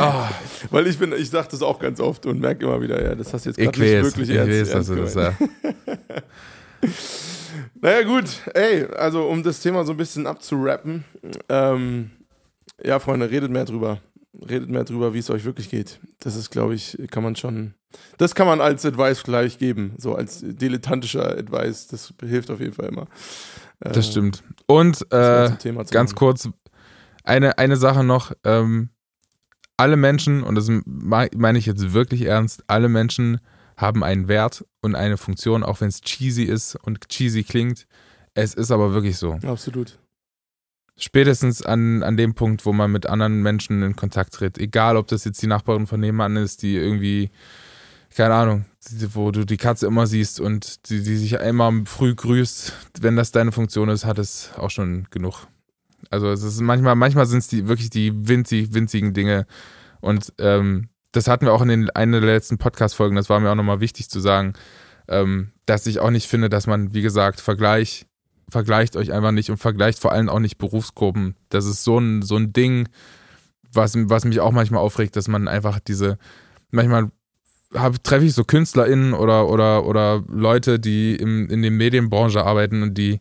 [0.00, 0.24] Oh.
[0.70, 3.32] Weil ich bin, ich sage das auch ganz oft und merke immer wieder, ja, das
[3.32, 5.34] hast du jetzt gerade nicht wirklich ich ernst, weiß, ernst dass du das
[7.80, 11.04] Naja, gut, ey, also um das Thema so ein bisschen abzurappen,
[11.48, 12.10] ähm,
[12.82, 14.00] ja, Freunde, redet mehr drüber.
[14.48, 16.00] Redet mehr drüber, wie es euch wirklich geht.
[16.20, 17.74] Das ist, glaube ich, kann man schon,
[18.18, 21.88] das kann man als Advice gleich geben, so als dilettantischer Advice.
[21.88, 23.06] Das hilft auf jeden Fall immer.
[23.80, 24.42] Das äh, stimmt.
[24.66, 25.50] Und äh,
[25.90, 26.48] ganz kurz,
[27.24, 28.32] eine, eine Sache noch.
[28.44, 28.90] Ähm,
[29.76, 33.40] alle Menschen, und das meine ich jetzt wirklich ernst, alle Menschen
[33.76, 37.86] haben einen Wert und eine Funktion, auch wenn es cheesy ist und cheesy klingt.
[38.34, 39.38] Es ist aber wirklich so.
[39.42, 39.98] Absolut.
[41.02, 44.58] Spätestens an, an dem Punkt, wo man mit anderen Menschen in Kontakt tritt.
[44.58, 47.30] Egal, ob das jetzt die Nachbarin von nebenan ist, die irgendwie,
[48.14, 48.66] keine Ahnung,
[49.14, 52.74] wo du die Katze immer siehst und die, die sich immer früh grüßt.
[53.00, 55.46] Wenn das deine Funktion ist, hat es auch schon genug.
[56.10, 59.46] Also es ist manchmal, manchmal sind es die wirklich die winzig, winzigen Dinge.
[60.02, 63.50] Und ähm, das hatten wir auch in den einer der letzten Podcast-Folgen, das war mir
[63.50, 64.52] auch nochmal wichtig zu sagen,
[65.08, 68.06] ähm, dass ich auch nicht finde, dass man, wie gesagt, Vergleich,
[68.50, 71.36] vergleicht euch einfach nicht und vergleicht vor allem auch nicht Berufsgruppen.
[71.48, 72.88] Das ist so ein, so ein Ding,
[73.72, 76.18] was, was mich auch manchmal aufregt, dass man einfach diese,
[76.70, 77.10] manchmal
[77.74, 82.82] hab, treffe ich so KünstlerInnen oder, oder, oder Leute, die im, in der Medienbranche arbeiten
[82.82, 83.20] und die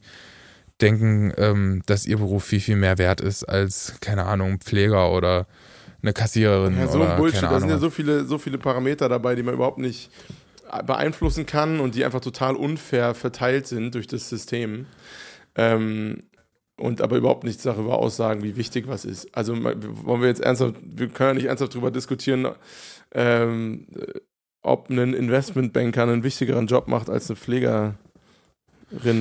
[0.82, 5.46] denken, ähm, dass ihr Beruf viel, viel mehr wert ist als, keine Ahnung, Pfleger oder
[6.02, 6.78] eine Kassiererin.
[6.78, 7.44] Ja, so oder, Bullshit.
[7.44, 10.10] Da sind ja so viele, so viele Parameter dabei, die man überhaupt nicht
[10.86, 14.86] beeinflussen kann und die einfach total unfair verteilt sind durch das System.
[15.56, 16.24] Ähm,
[16.78, 19.36] und aber überhaupt nichts darüber aussagen, wie wichtig was ist.
[19.36, 22.48] Also wollen wir jetzt ernsthaft, wir können ja nicht ernsthaft darüber diskutieren,
[23.12, 23.86] ähm,
[24.62, 27.96] ob ein Investmentbanker einen wichtigeren Job macht als eine Pflegerin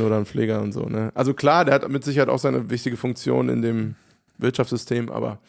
[0.00, 0.82] oder ein Pfleger und so.
[0.84, 1.10] Ne?
[1.14, 3.96] Also klar, der hat mit Sicherheit auch seine wichtige Funktion in dem
[4.38, 5.40] Wirtschaftssystem, aber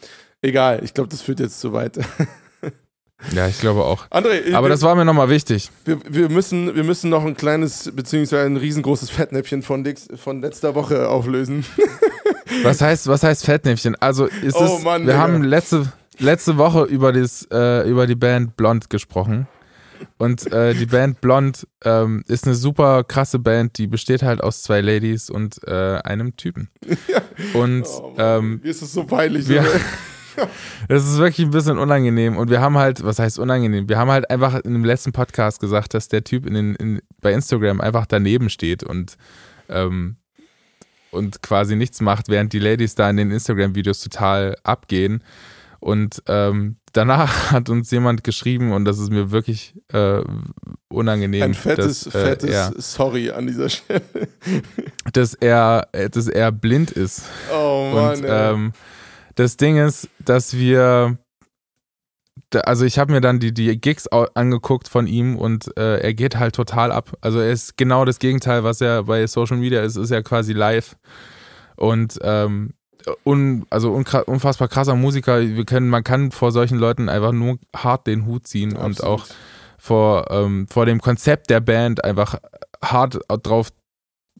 [0.41, 1.99] Egal, ich glaube, das führt jetzt zu weit.
[3.33, 4.07] Ja, ich glaube auch.
[4.09, 5.69] André, aber wir, das war mir nochmal wichtig.
[5.85, 10.41] Wir, wir, müssen, wir müssen noch ein kleines, beziehungsweise ein riesengroßes Fettnäpfchen von, Dix, von
[10.41, 11.65] letzter Woche auflösen.
[12.63, 13.95] Was heißt, was heißt Fettnäpfchen?
[13.99, 15.19] Also ist oh, es, Mann, wir Digga.
[15.19, 19.47] haben letzte, letzte Woche über, das, äh, über die Band Blond gesprochen.
[20.17, 24.63] Und äh, die Band Blond ähm, ist eine super krasse Band, die besteht halt aus
[24.63, 26.69] zwei Ladies und äh, einem Typen.
[27.07, 27.21] Ja.
[27.53, 29.47] Und oh, ähm, mir ist es so peinlich.
[29.47, 29.65] Wir,
[30.87, 32.37] Das ist wirklich ein bisschen unangenehm.
[32.37, 33.89] Und wir haben halt, was heißt unangenehm?
[33.89, 37.01] Wir haben halt einfach in dem letzten Podcast gesagt, dass der Typ in den, in,
[37.21, 39.17] bei Instagram einfach daneben steht und,
[39.69, 40.17] ähm,
[41.11, 45.23] und quasi nichts macht, während die Ladies da in den Instagram-Videos total abgehen.
[45.79, 50.21] Und ähm, danach hat uns jemand geschrieben, und das ist mir wirklich äh,
[50.89, 51.43] unangenehm.
[51.43, 54.01] Ein fettes, dass, äh, fettes er, Sorry an dieser Stelle.
[55.13, 57.23] dass er, dass er blind ist.
[57.53, 58.17] Oh Mann.
[58.17, 58.73] Und, ähm,
[59.35, 61.17] das Ding ist, dass wir,
[62.53, 66.37] also ich habe mir dann die, die Gigs angeguckt von ihm und äh, er geht
[66.37, 67.17] halt total ab.
[67.21, 70.53] Also er ist genau das Gegenteil, was er bei Social Media ist, ist ja quasi
[70.53, 70.95] live.
[71.75, 72.73] Und ähm,
[73.23, 75.41] un, also unfassbar krasser Musiker.
[75.41, 78.99] Wir können, man kann vor solchen Leuten einfach nur hart den Hut ziehen Absolut.
[78.99, 79.25] und auch
[79.77, 82.35] vor, ähm, vor dem Konzept der Band einfach
[82.83, 83.69] hart drauf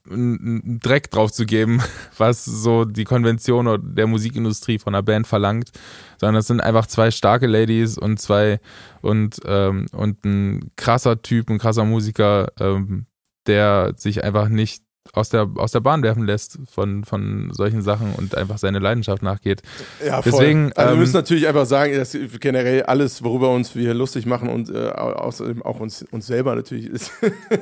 [0.10, 1.82] einen Dreck drauf zu geben,
[2.18, 5.72] was so die Konvention der Musikindustrie von einer Band verlangt,
[6.18, 8.60] sondern es sind einfach zwei starke Ladies und zwei
[9.02, 13.06] und, ähm, und ein krasser Typ, ein krasser Musiker, ähm,
[13.46, 14.84] der sich einfach nicht
[15.14, 19.24] aus der, aus der Bahn werfen lässt von, von solchen Sachen und einfach seine Leidenschaft
[19.24, 19.62] nachgeht.
[20.06, 20.32] Ja, voll.
[20.32, 24.26] Deswegen, also wir ähm, müssen natürlich einfach sagen, dass generell alles, worüber uns wir lustig
[24.26, 27.12] machen und äh, außerdem auch uns, uns selber natürlich ist,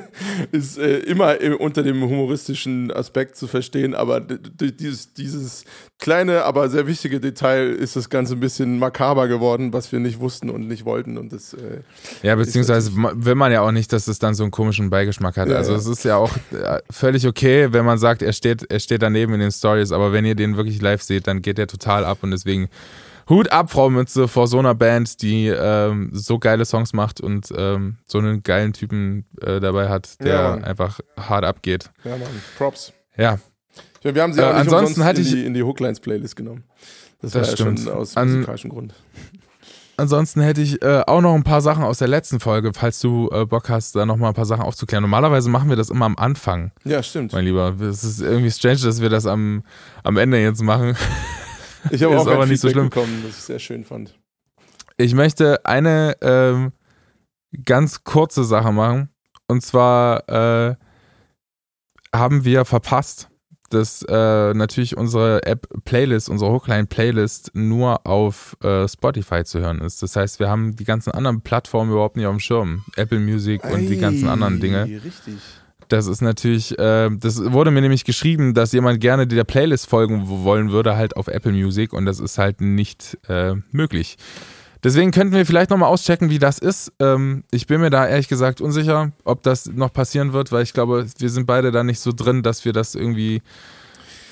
[0.52, 5.64] ist äh, immer unter dem humoristischen Aspekt zu verstehen, aber durch dieses, dieses
[5.98, 10.20] kleine, aber sehr wichtige Detail ist das Ganze ein bisschen makaber geworden, was wir nicht
[10.20, 11.80] wussten und nicht wollten und das äh,
[12.22, 15.48] Ja, beziehungsweise will man ja auch nicht, dass es dann so einen komischen Beigeschmack hat.
[15.48, 15.78] Ja, also ja.
[15.78, 19.34] es ist ja auch äh, völlig okay wenn man sagt, er steht, er steht daneben
[19.34, 22.18] in den Stories, aber wenn ihr den wirklich live seht, dann geht er total ab
[22.22, 22.68] und deswegen
[23.28, 27.52] Hut ab, Frau Mütze, vor so einer Band, die ähm, so geile Songs macht und
[27.54, 31.90] ähm, so einen geilen Typen äh, dabei hat, der ja, einfach hart abgeht.
[32.04, 32.92] Ja, Mann, Props.
[33.16, 33.38] Ja.
[34.02, 36.64] Wir haben sie äh, nicht ansonsten in die, in die Hooklines-Playlist genommen.
[37.20, 37.78] Das, das war stimmt.
[37.80, 38.94] ja schon aus musikalischem Grund.
[39.98, 43.28] Ansonsten hätte ich äh, auch noch ein paar Sachen aus der letzten Folge, falls du
[43.32, 45.02] äh, Bock hast, da noch mal ein paar Sachen aufzuklären.
[45.02, 46.70] Normalerweise machen wir das immer am Anfang.
[46.84, 47.32] Ja, stimmt.
[47.32, 49.64] Mein Lieber, es ist irgendwie strange, dass wir das am,
[50.04, 50.96] am Ende jetzt machen.
[51.90, 54.18] Ich habe auch aber nicht so schlimm bekommen, das ich sehr schön fand.
[54.96, 56.72] Ich möchte eine ähm,
[57.64, 59.10] ganz kurze Sache machen.
[59.46, 60.74] Und zwar äh,
[62.12, 63.27] haben wir verpasst,
[63.70, 69.80] dass äh, natürlich unsere App Playlist, unsere Hookline Playlist nur auf äh, Spotify zu hören
[69.80, 70.02] ist.
[70.02, 72.84] Das heißt, wir haben die ganzen anderen Plattformen überhaupt nicht auf dem Schirm.
[72.96, 74.84] Apple Music und Ey, die ganzen anderen Dinge.
[74.84, 75.34] Richtig.
[75.88, 80.24] Das ist natürlich, äh, das wurde mir nämlich geschrieben, dass jemand gerne der Playlist folgen
[80.28, 84.16] wollen würde, halt auf Apple Music und das ist halt nicht äh, möglich.
[84.84, 86.92] Deswegen könnten wir vielleicht nochmal auschecken, wie das ist.
[87.00, 90.72] Ähm, ich bin mir da ehrlich gesagt unsicher, ob das noch passieren wird, weil ich
[90.72, 93.42] glaube, wir sind beide da nicht so drin, dass wir das irgendwie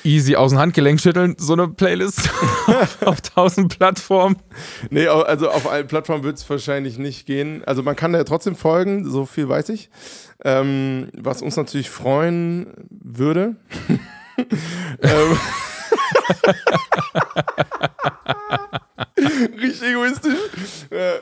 [0.07, 2.31] easy aus dem Handgelenk schütteln, so eine Playlist
[3.05, 4.37] auf tausend Plattformen.
[4.89, 7.63] Nee, also auf allen Plattformen wird es wahrscheinlich nicht gehen.
[7.67, 9.91] Also man kann ja trotzdem folgen, so viel weiß ich.
[10.45, 13.57] Ähm, was uns natürlich freuen würde.
[15.03, 15.37] ähm,
[19.63, 20.39] Richtig egoistisch.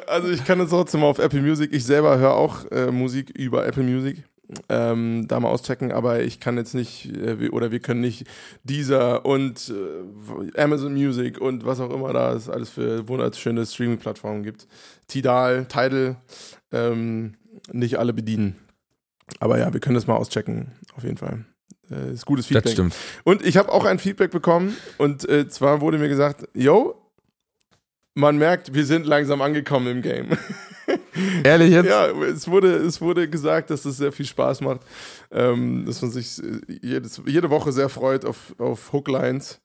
[0.06, 1.72] Also ich kann es trotzdem mal auf Apple Music.
[1.72, 4.24] Ich selber höre auch äh, Musik über Apple Music.
[4.68, 8.26] Ähm, da mal auschecken, aber ich kann jetzt nicht, äh, oder wir können nicht
[8.62, 14.42] dieser und äh, Amazon Music und was auch immer da es alles für wunderschöne Streaming-Plattformen
[14.42, 14.68] gibt.
[15.08, 16.16] Tidal, Tidal,
[16.72, 17.36] ähm,
[17.72, 18.56] nicht alle bedienen.
[19.40, 21.46] Aber ja, wir können das mal auschecken, auf jeden Fall.
[21.90, 22.64] Äh, ist gutes Feedback.
[22.64, 22.94] Das stimmt.
[23.24, 27.00] Und ich habe auch ein Feedback bekommen und äh, zwar wurde mir gesagt, yo,
[28.14, 30.28] man merkt, wir sind langsam angekommen im Game.
[31.44, 31.88] Ehrlich jetzt?
[31.88, 34.80] Ja, es wurde, es wurde gesagt, dass es sehr viel Spaß macht,
[35.30, 39.60] ähm, dass man sich äh, jedes, jede Woche sehr freut auf, auf Hooklines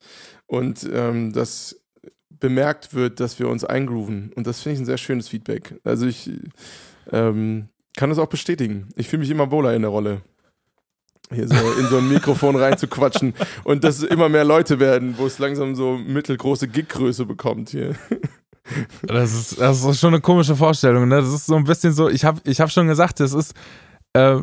[0.46, 1.76] und ähm, dass
[2.40, 4.32] bemerkt wird, dass wir uns eingrooven.
[4.34, 5.74] Und das finde ich ein sehr schönes Feedback.
[5.84, 6.30] Also ich
[7.12, 8.88] ähm, kann das auch bestätigen.
[8.96, 10.22] Ich fühle mich immer wohler in der Rolle
[11.32, 15.38] hier so in so ein Mikrofon reinzuquatschen und dass immer mehr Leute werden, wo es
[15.38, 17.94] langsam so mittelgroße Giggröße bekommt hier.
[19.02, 21.08] Das ist, das ist schon eine komische Vorstellung.
[21.08, 21.16] Ne?
[21.16, 23.54] Das ist so ein bisschen so, ich habe ich hab schon gesagt, das ist
[24.12, 24.36] äh,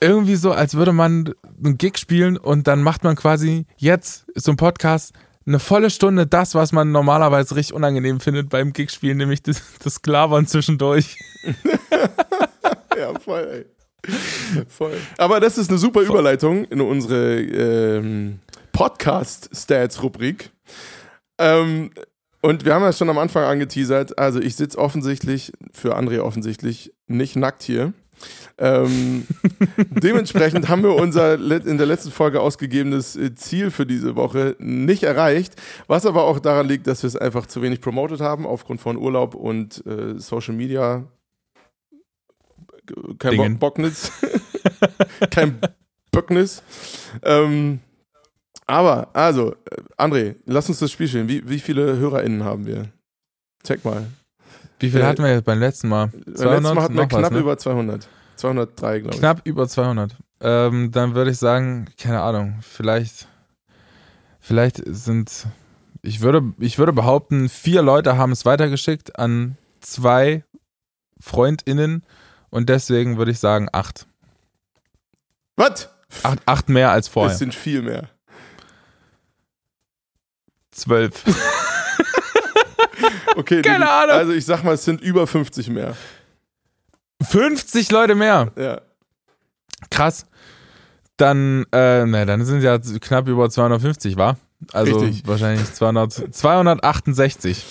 [0.00, 1.32] irgendwie so, als würde man
[1.62, 5.14] einen Gig spielen und dann macht man quasi jetzt so ein Podcast
[5.46, 10.02] eine volle Stunde das, was man normalerweise richtig unangenehm findet beim Gig-Spielen, nämlich das, das
[10.02, 11.18] Klavern zwischendurch.
[12.98, 13.79] ja, voll, ey.
[14.68, 14.96] Voll.
[15.18, 18.40] Aber das ist eine super Überleitung in unsere ähm,
[18.72, 20.50] Podcast-Stats-Rubrik.
[21.38, 21.90] Ähm,
[22.42, 26.92] und wir haben ja schon am Anfang angeteasert, also ich sitze offensichtlich, für André offensichtlich,
[27.06, 27.92] nicht nackt hier.
[28.58, 29.26] Ähm,
[29.90, 35.02] dementsprechend haben wir unser in der letzten Folge ausgegebenes äh, Ziel für diese Woche nicht
[35.02, 35.54] erreicht,
[35.86, 38.96] was aber auch daran liegt, dass wir es einfach zu wenig promotet haben, aufgrund von
[38.96, 41.04] Urlaub und äh, Social Media.
[43.18, 44.12] Kein Bo Bocknitz.
[45.30, 45.58] Kein
[46.10, 46.62] Böcknis.
[47.22, 47.80] Ähm,
[48.66, 51.28] aber, also, äh, André, lass uns das Spiel spielen.
[51.28, 52.88] Wie, wie viele HörerInnen haben wir?
[53.64, 54.06] Check mal.
[54.78, 56.10] Wie viel äh, hatten wir jetzt beim letzten Mal?
[56.10, 56.36] 200?
[56.36, 57.38] Beim letzten Mal hatten wir knapp was, ne?
[57.38, 58.08] über 200.
[58.36, 59.20] 203, glaube ich.
[59.20, 60.16] Knapp über 200.
[60.40, 63.28] Ähm, dann würde ich sagen, keine Ahnung, vielleicht,
[64.38, 65.46] vielleicht sind,
[66.00, 70.44] ich würde, ich würde behaupten, vier Leute haben es weitergeschickt an zwei
[71.20, 72.04] FreundInnen
[72.50, 74.06] und deswegen würde ich sagen acht.
[75.56, 75.88] Was?
[76.22, 77.32] Acht, acht mehr als vorher.
[77.32, 78.08] Es sind viel mehr.
[80.70, 81.24] Zwölf.
[83.36, 84.16] okay, Keine die, Ahnung.
[84.16, 85.96] Also ich sag mal, es sind über 50 mehr.
[87.22, 88.50] 50 Leute mehr?
[88.56, 88.80] Ja.
[89.90, 90.26] Krass.
[91.16, 94.38] Dann, äh, na, dann sind es ja knapp über 250, war?
[94.72, 95.26] Also Richtig.
[95.26, 97.64] wahrscheinlich 200, 268.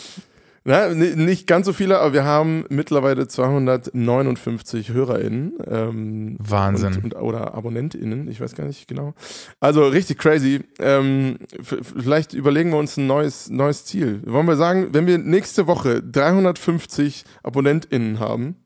[0.69, 5.53] Na, nicht ganz so viele, aber wir haben mittlerweile 259 HörerInnen.
[5.65, 6.93] Ähm, Wahnsinn.
[6.93, 9.15] Und, und, oder AbonnentInnen, ich weiß gar nicht genau.
[9.59, 10.59] Also richtig crazy.
[10.77, 14.21] Ähm, vielleicht überlegen wir uns ein neues, neues Ziel.
[14.27, 18.57] Wollen wir sagen, wenn wir nächste Woche 350 AbonnentInnen haben,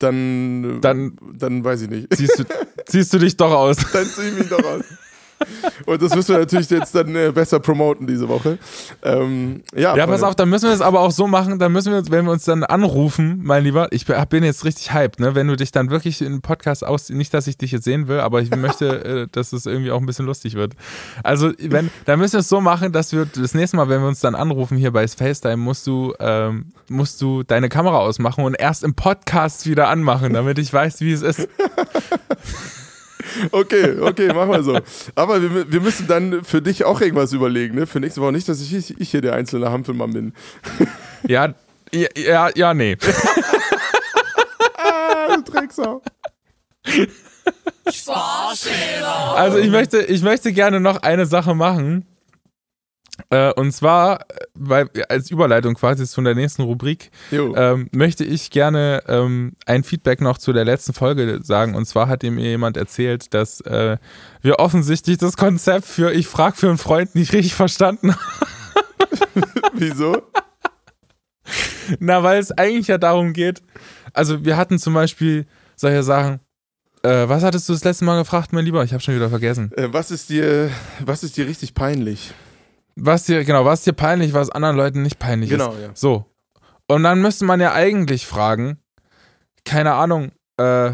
[0.00, 2.12] dann, dann, dann weiß ich nicht.
[2.12, 2.44] Ziehst du,
[2.86, 3.76] ziehst du dich doch aus.
[3.92, 4.82] dann zieh ich mich doch aus.
[5.86, 8.58] Und das müssen wir natürlich jetzt dann äh, besser promoten diese Woche.
[9.02, 11.92] Ähm, ja, ja pass auf, dann müssen wir es aber auch so machen, dann müssen
[11.92, 15.34] wir, wenn wir uns dann anrufen, mein Lieber, ich bin jetzt richtig hyped, ne?
[15.34, 18.20] wenn du dich dann wirklich in Podcast aus, nicht, dass ich dich jetzt sehen will,
[18.20, 20.74] aber ich möchte, äh, dass es irgendwie auch ein bisschen lustig wird.
[21.22, 24.08] Also, wenn, dann müssen wir es so machen, dass wir das nächste Mal, wenn wir
[24.08, 28.54] uns dann anrufen hier bei FaceTime, musst du, ähm, musst du deine Kamera ausmachen und
[28.54, 31.48] erst im Podcast wieder anmachen, damit ich weiß, wie es ist.
[33.50, 34.78] Okay, okay, machen wir so.
[35.14, 37.86] Aber wir, wir müssen dann für dich auch irgendwas überlegen, ne?
[37.86, 40.32] Für nächste Woche nicht, dass ich, ich hier der einzelne Hampelmann bin.
[41.26, 41.54] Ja,
[41.90, 42.98] ja, ja, nee.
[44.76, 46.02] ah, du Drecksau.
[49.34, 52.06] Also ich möchte, ich möchte gerne noch eine Sache machen.
[53.30, 57.10] Äh, und zwar, weil, als Überleitung quasi zu der nächsten Rubrik,
[57.54, 61.74] ähm, möchte ich gerne ähm, ein Feedback noch zu der letzten Folge sagen.
[61.76, 63.98] Und zwar hat mir jemand erzählt, dass äh,
[64.42, 69.44] wir offensichtlich das Konzept für Ich frag für einen Freund nicht richtig verstanden haben.
[69.74, 70.22] Wieso?
[71.98, 73.62] Na, weil es eigentlich ja darum geht,
[74.12, 75.46] also wir hatten zum Beispiel
[75.76, 76.40] solche Sachen,
[77.02, 78.82] Äh, was hattest du das letzte Mal gefragt, mein Lieber?
[78.82, 79.70] Ich habe schon wieder vergessen.
[79.76, 80.70] Äh, was ist dir,
[81.04, 82.32] was ist dir richtig peinlich?
[82.96, 85.80] Was dir, genau, was dir peinlich, was anderen Leuten nicht peinlich Genau, ist.
[85.80, 85.90] ja.
[85.94, 86.26] So.
[86.86, 88.78] Und dann müsste man ja eigentlich fragen,
[89.64, 90.92] keine Ahnung, äh,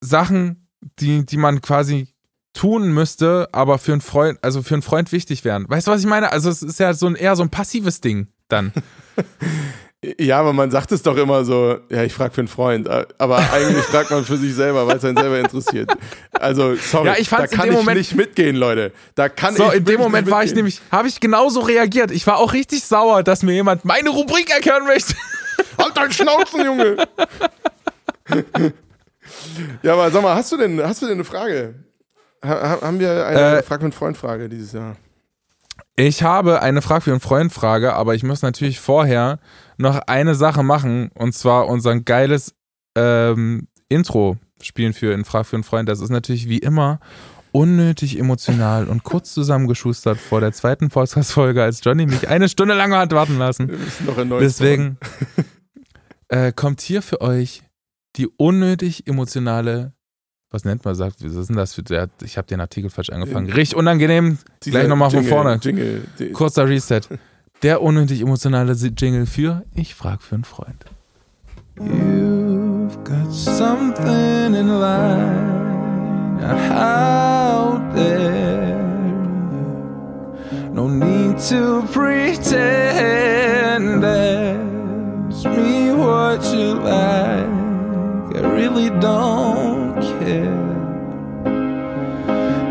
[0.00, 0.68] Sachen,
[1.00, 2.14] die, die man quasi
[2.54, 5.68] tun müsste, aber für einen Freund, also für einen Freund wichtig wären.
[5.68, 6.32] Weißt du, was ich meine?
[6.32, 8.72] Also es ist ja so ein eher so ein passives Ding dann.
[10.20, 12.88] Ja, aber man sagt es doch immer so, ja, ich frage für einen Freund,
[13.18, 15.90] aber eigentlich fragt man für sich selber, weil es einen selber interessiert.
[16.32, 18.92] Also, sorry, Ja, ich da kann ich Moment- nicht mitgehen, Leute.
[19.16, 22.12] Da kann So, ich in dem Moment war ich nämlich, habe ich genauso reagiert.
[22.12, 25.14] Ich war auch richtig sauer, dass mir jemand meine Rubrik erklären möchte.
[25.78, 26.96] Halt deinen Schnauzen, Junge!
[29.82, 31.74] ja, aber sag mal, hast du denn, hast du denn eine Frage?
[32.44, 34.96] Ha, ha- haben wir eine Äh, Frag mit Freund-Frage dieses Jahr?
[35.96, 39.40] Ich habe eine Frage für einen Freund Frage, aber ich muss natürlich vorher
[39.78, 42.54] noch eine Sache machen und zwar unser geiles
[42.96, 45.88] ähm, Intro spielen für in Frage für einen Freund.
[45.88, 47.00] Das ist natürlich wie immer
[47.52, 52.92] unnötig emotional und kurz zusammengeschustert vor der zweiten Podcast-Folge, als Johnny mich eine Stunde lang
[52.94, 53.68] hat warten lassen.
[53.68, 54.98] Wir müssen noch ein neues Deswegen
[56.28, 57.62] äh, kommt hier für euch
[58.16, 59.92] die unnötig emotionale,
[60.50, 63.10] was nennt man, sagt, was ist denn das für, der, ich habe den Artikel falsch
[63.10, 63.50] angefangen.
[63.50, 65.58] Richtig unangenehm, Dieser gleich nochmal von vorne.
[65.62, 66.04] Jingle.
[66.32, 67.00] Kurzer Reset.
[67.62, 70.84] Der unnötig emotionale Jingle für Ich frag für einen Freund.
[71.76, 76.40] You've got something in line
[76.72, 78.76] out there.
[80.72, 82.54] No need to pretend.
[84.04, 87.48] Ask me what you like.
[88.36, 90.64] I really don't care.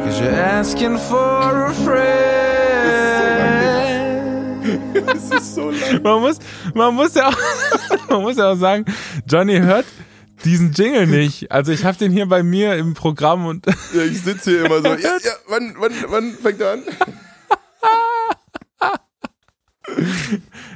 [0.05, 2.46] Cause you're asking for a friend.
[5.07, 6.01] Das ist so lang.
[6.03, 6.37] Man muss,
[6.73, 7.37] man muss ja auch,
[8.09, 8.85] man muss ja auch sagen,
[9.27, 9.85] Johnny hört
[10.45, 11.51] diesen Jingle nicht.
[11.51, 14.81] Also ich habe den hier bei mir im Programm und Ja, ich sitze hier immer
[14.81, 14.87] so.
[14.87, 16.83] Ja, ja, wann, wann, wann fängt er an?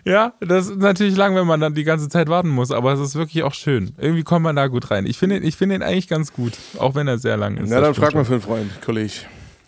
[0.05, 2.99] ja, das ist natürlich lang, wenn man dann die ganze Zeit warten muss, aber es
[2.99, 3.93] ist wirklich auch schön.
[3.97, 5.05] Irgendwie kommt man da gut rein.
[5.05, 7.69] Ich finde ihn, ich finde ihn eigentlich ganz gut, auch wenn er sehr lang ist.
[7.69, 9.13] Na, dann frag mal für einen Freund, Kollege.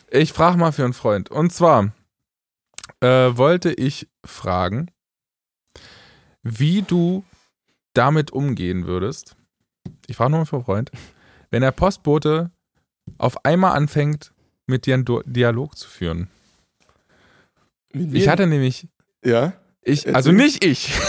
[0.10, 1.30] Ich frage mal für einen Freund.
[1.30, 1.92] Und zwar
[3.02, 4.92] äh, wollte ich fragen,
[6.44, 7.24] wie du
[7.94, 9.36] damit umgehen würdest.
[10.08, 10.92] Ich frage nochmal für einen Freund.
[11.52, 12.52] Wenn der Postbote
[13.18, 14.34] auf einmal anfängt,
[14.66, 16.30] mit dir einen Du- Dialog zu führen.
[17.90, 18.88] Ich hatte nämlich,
[19.24, 19.54] Ja?
[19.82, 20.92] ich, also nicht ich.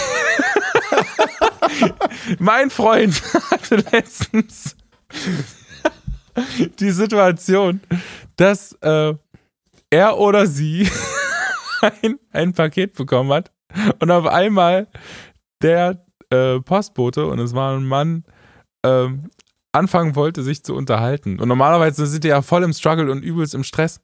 [2.39, 3.21] mein Freund
[3.51, 4.77] hatte letztens
[6.81, 7.81] die Situation,
[8.37, 9.15] dass äh,
[9.91, 10.89] er oder sie
[12.03, 13.53] ein, ein Paket bekommen hat
[14.01, 14.89] und auf einmal
[15.63, 18.25] der äh, Postbote, und es war ein Mann,
[18.85, 19.31] ähm,
[19.73, 21.41] anfangen wollte, sich zu unterhalten.
[21.41, 24.01] Und normalerweise sind die ja voll im Struggle und übelst im Stress.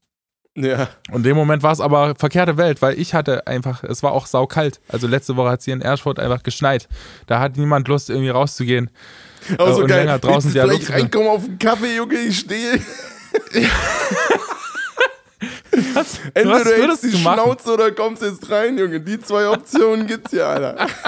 [0.57, 0.89] Ja.
[1.11, 4.12] Und in dem Moment war es aber verkehrte Welt, weil ich hatte einfach, es war
[4.12, 4.81] auch saukalt.
[4.89, 6.89] Also letzte Woche hat es hier in Erfurt einfach geschneit.
[7.26, 8.91] Da hat niemand Lust, irgendwie rauszugehen.
[9.59, 10.01] Aber so und geil.
[10.01, 12.81] länger draußen Dialog vielleicht reinkommen auf einen Kaffee, Junge, ich stehe.
[15.95, 17.41] Was, Entweder du hältst würdest die machen?
[17.41, 19.01] Schnauze oder kommst jetzt rein, Junge.
[19.01, 20.86] Die zwei Optionen gibt's ja, Alter.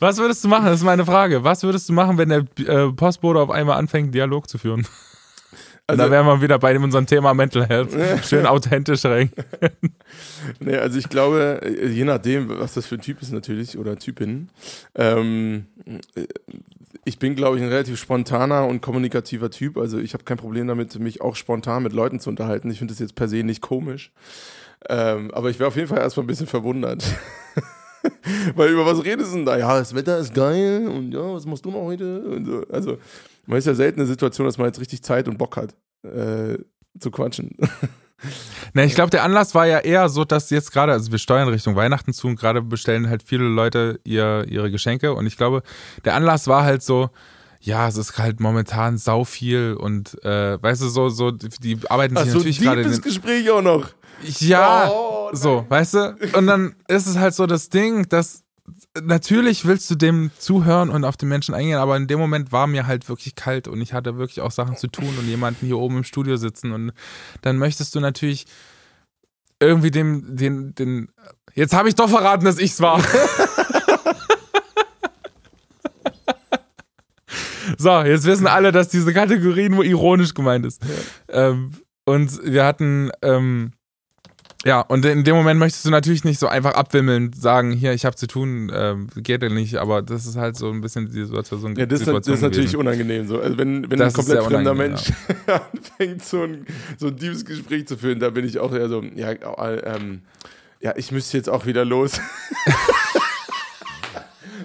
[0.00, 0.66] Was würdest du machen?
[0.66, 1.42] Das ist meine Frage.
[1.42, 4.86] Was würdest du machen, wenn der äh, Postbote auf einmal anfängt, Dialog zu führen?
[5.88, 7.96] Also- da wären wir wieder bei unserem Thema Mental Health.
[8.26, 9.30] Schön authentisch rein.
[10.60, 13.96] Nee, also ich glaube, äh, je nachdem, was das für ein Typ ist natürlich oder
[13.98, 14.50] Typin,
[14.94, 15.64] ähm,
[16.14, 16.26] äh,
[17.08, 19.78] ich bin, glaube ich, ein relativ spontaner und kommunikativer Typ.
[19.78, 22.70] Also ich habe kein Problem damit, mich auch spontan mit Leuten zu unterhalten.
[22.70, 24.12] Ich finde das jetzt per se nicht komisch.
[24.88, 27.02] Ähm, aber ich wäre auf jeden Fall erstmal ein bisschen verwundert.
[28.54, 29.56] Weil über was redest du denn da?
[29.56, 32.20] Ja, das Wetter ist geil und ja, was machst du noch heute?
[32.20, 32.64] Und so.
[32.70, 32.98] Also
[33.46, 35.74] man ist ja selten in der Situation, dass man jetzt richtig Zeit und Bock hat,
[36.04, 36.58] äh,
[36.98, 37.56] zu quatschen.
[38.72, 41.48] Na, ich glaube, der Anlass war ja eher so, dass jetzt gerade, also wir steuern
[41.48, 45.62] Richtung Weihnachten zu und gerade bestellen halt viele Leute ihr, ihre Geschenke und ich glaube,
[46.04, 47.10] der Anlass war halt so,
[47.60, 52.16] ja, es ist halt momentan sau viel und äh, weißt du, so, so, die arbeiten
[52.16, 53.90] sich Ach so, natürlich gerade den, Gespräch auch noch.
[54.40, 56.16] Ja, Oh, so, weißt du?
[56.34, 58.42] Und dann ist es halt so das Ding, dass
[59.00, 62.66] natürlich willst du dem zuhören und auf den Menschen eingehen, aber in dem Moment war
[62.66, 65.78] mir halt wirklich kalt und ich hatte wirklich auch Sachen zu tun und jemanden hier
[65.78, 66.92] oben im Studio sitzen und
[67.42, 68.46] dann möchtest du natürlich
[69.60, 71.08] irgendwie dem, den, den,
[71.54, 73.02] jetzt habe ich doch verraten, dass ich's war.
[77.78, 80.80] so, jetzt wissen alle, dass diese Kategorie nur ironisch gemeint ist.
[81.28, 81.72] Ähm,
[82.04, 83.72] und wir hatten, ähm,
[84.64, 88.04] Ja, und in dem Moment möchtest du natürlich nicht so einfach abwimmeln, sagen, hier, ich
[88.04, 91.24] habe zu tun, äh, geht ja nicht, aber das ist halt so ein bisschen die
[91.24, 91.76] Situation.
[91.76, 93.40] Ja, das, Situation das ist natürlich unangenehm so.
[93.40, 95.12] Also wenn, wenn Das ein komplett ist fremder Mensch
[95.46, 99.00] anfängt, so ein, so ein tiefes Gespräch zu führen, da bin ich auch eher so,
[99.14, 100.22] ja, äh, ähm,
[100.80, 102.14] ja, ich müsste jetzt auch wieder los.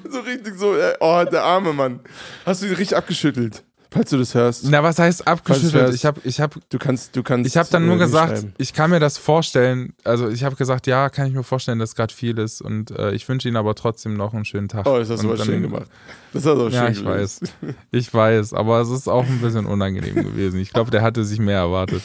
[0.10, 2.00] so richtig so, äh, oh, der arme Mann.
[2.48, 3.64] Hast du ihn richtig abgeschüttelt,
[3.94, 4.66] falls du das hörst?
[4.70, 5.94] Na, was heißt abgeschüttelt?
[5.96, 7.48] Ich habe ich hab, Du kannst, du kannst.
[7.50, 9.94] ich hab dann nur äh, mir gesagt, ich kann mir das vorstellen.
[10.04, 13.12] Also ich habe gesagt, ja, kann ich mir vorstellen, dass gerade viel ist und äh,
[13.12, 14.86] ich wünsche Ihnen aber trotzdem noch einen schönen Tag.
[14.88, 15.88] Oh, das hast du aber schön gemacht.
[16.34, 17.42] Das hast du auch Ja, schön ich gelöst.
[17.62, 17.74] weiß.
[17.92, 20.60] Ich weiß, aber es ist auch ein bisschen unangenehm gewesen.
[20.60, 22.02] Ich glaube, der hatte sich mehr erwartet.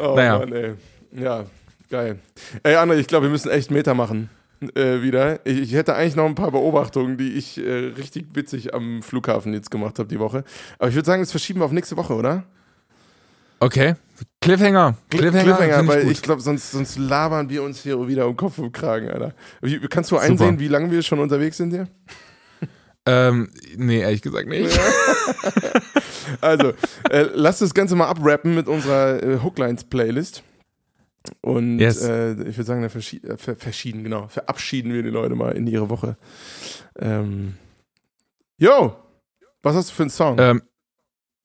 [0.00, 0.38] Oh Naja.
[0.38, 0.74] Mann, ey.
[1.14, 1.44] Ja,
[1.90, 2.18] geil.
[2.62, 4.30] Ey, Anne, ich glaube, wir müssen echt Meter machen.
[4.70, 5.44] Äh, wieder.
[5.44, 9.52] Ich, ich hätte eigentlich noch ein paar Beobachtungen, die ich äh, richtig witzig am Flughafen
[9.52, 10.44] jetzt gemacht habe die Woche.
[10.78, 12.44] Aber ich würde sagen, das verschieben wir auf nächste Woche, oder?
[13.60, 13.94] Okay,
[14.40, 14.96] Cliffhanger.
[15.08, 16.12] Cliffhanger, find weil gut.
[16.12, 19.34] ich glaube, sonst, sonst labern wir uns hier wieder um Kopf und Kragen, Alter.
[19.60, 21.86] Wie, kannst du einsehen, wie lange wir schon unterwegs sind hier?
[23.04, 24.78] Ähm, nee, ehrlich gesagt nicht.
[26.40, 26.72] Also,
[27.10, 30.42] äh, lass das Ganze mal abrappen mit unserer äh, Hooklines-Playlist.
[31.40, 32.02] Und Yes.
[32.02, 34.28] äh, ich würde sagen, da verschi äh, ver verschieden, genau.
[34.28, 36.16] Verabschieden wir die Leute mal in ihre Woche.
[36.98, 37.54] Ähm,
[38.58, 38.96] yo,
[39.62, 40.36] was hast du für einen Song?
[40.38, 40.62] Ähm,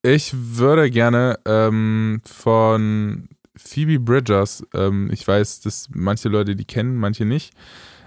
[0.02, 6.96] ich würde gerne ähm, von Phoebe Bridgers, ähm, ich weiß, dass manche Leute die kennen,
[6.96, 7.54] manche nicht.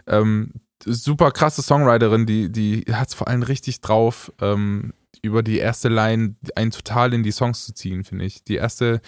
[0.06, 0.52] Ähm,
[0.84, 4.92] super krasse Songwriterin, die, die hat es vor allem richtig drauf, ähm,
[5.22, 8.44] über die erste Line einen total in die Songs zu ziehen, finde ich.
[8.44, 9.00] Die erste,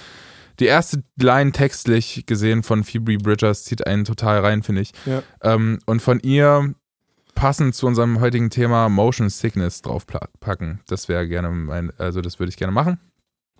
[0.62, 4.92] die erste Line textlich gesehen von Phoebe Bridgers zieht einen total rein, finde ich.
[5.06, 5.22] Ja.
[5.42, 6.74] Ähm, und von ihr
[7.34, 10.80] passend zu unserem heutigen Thema Motion Sickness draufpacken.
[10.86, 13.00] Das wäre gerne mein, also das würde ich gerne machen.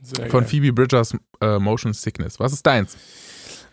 [0.01, 0.49] Sehr Von geil.
[0.49, 2.39] Phoebe Bridgers äh, Motion Sickness.
[2.39, 2.97] Was ist deins?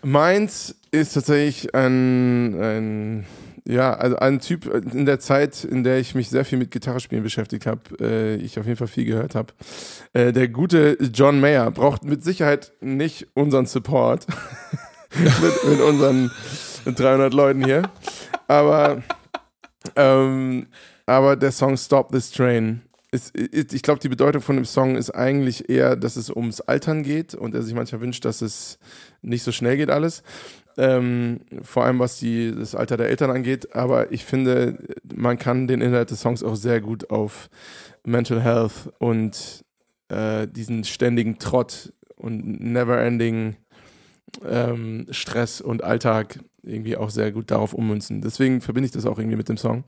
[0.02, 3.26] Meins ist tatsächlich ein, ein,
[3.70, 7.24] ja, also ein Typ in der Zeit, in der ich mich sehr viel mit Gitarrespielen
[7.24, 9.54] beschäftigt habe, äh, ich auf jeden Fall viel gehört habe.
[10.14, 14.26] Äh, der gute John Mayer braucht mit Sicherheit nicht unseren Support
[15.20, 16.32] mit, mit unseren
[16.86, 17.84] 300 Leuten hier,
[18.48, 19.04] aber,
[19.96, 20.66] ähm,
[21.06, 24.96] aber der Song Stop This Train ist, ist, ich glaube, die Bedeutung von dem Song
[24.96, 28.80] ist eigentlich eher, dass es ums Altern geht und er sich manchmal wünscht, dass es
[29.22, 30.24] nicht so schnell geht alles.
[30.78, 33.76] Ähm, vor allem was die, das Alter der Eltern angeht.
[33.76, 34.78] Aber ich finde,
[35.14, 37.50] man kann den Inhalt des Songs auch sehr gut auf
[38.06, 39.66] Mental Health und
[40.10, 43.56] äh, diesen ständigen Trott und never-ending
[44.48, 48.22] ähm, Stress und Alltag irgendwie auch sehr gut darauf ummünzen.
[48.22, 49.84] Deswegen verbinde ich das auch irgendwie mit dem Song.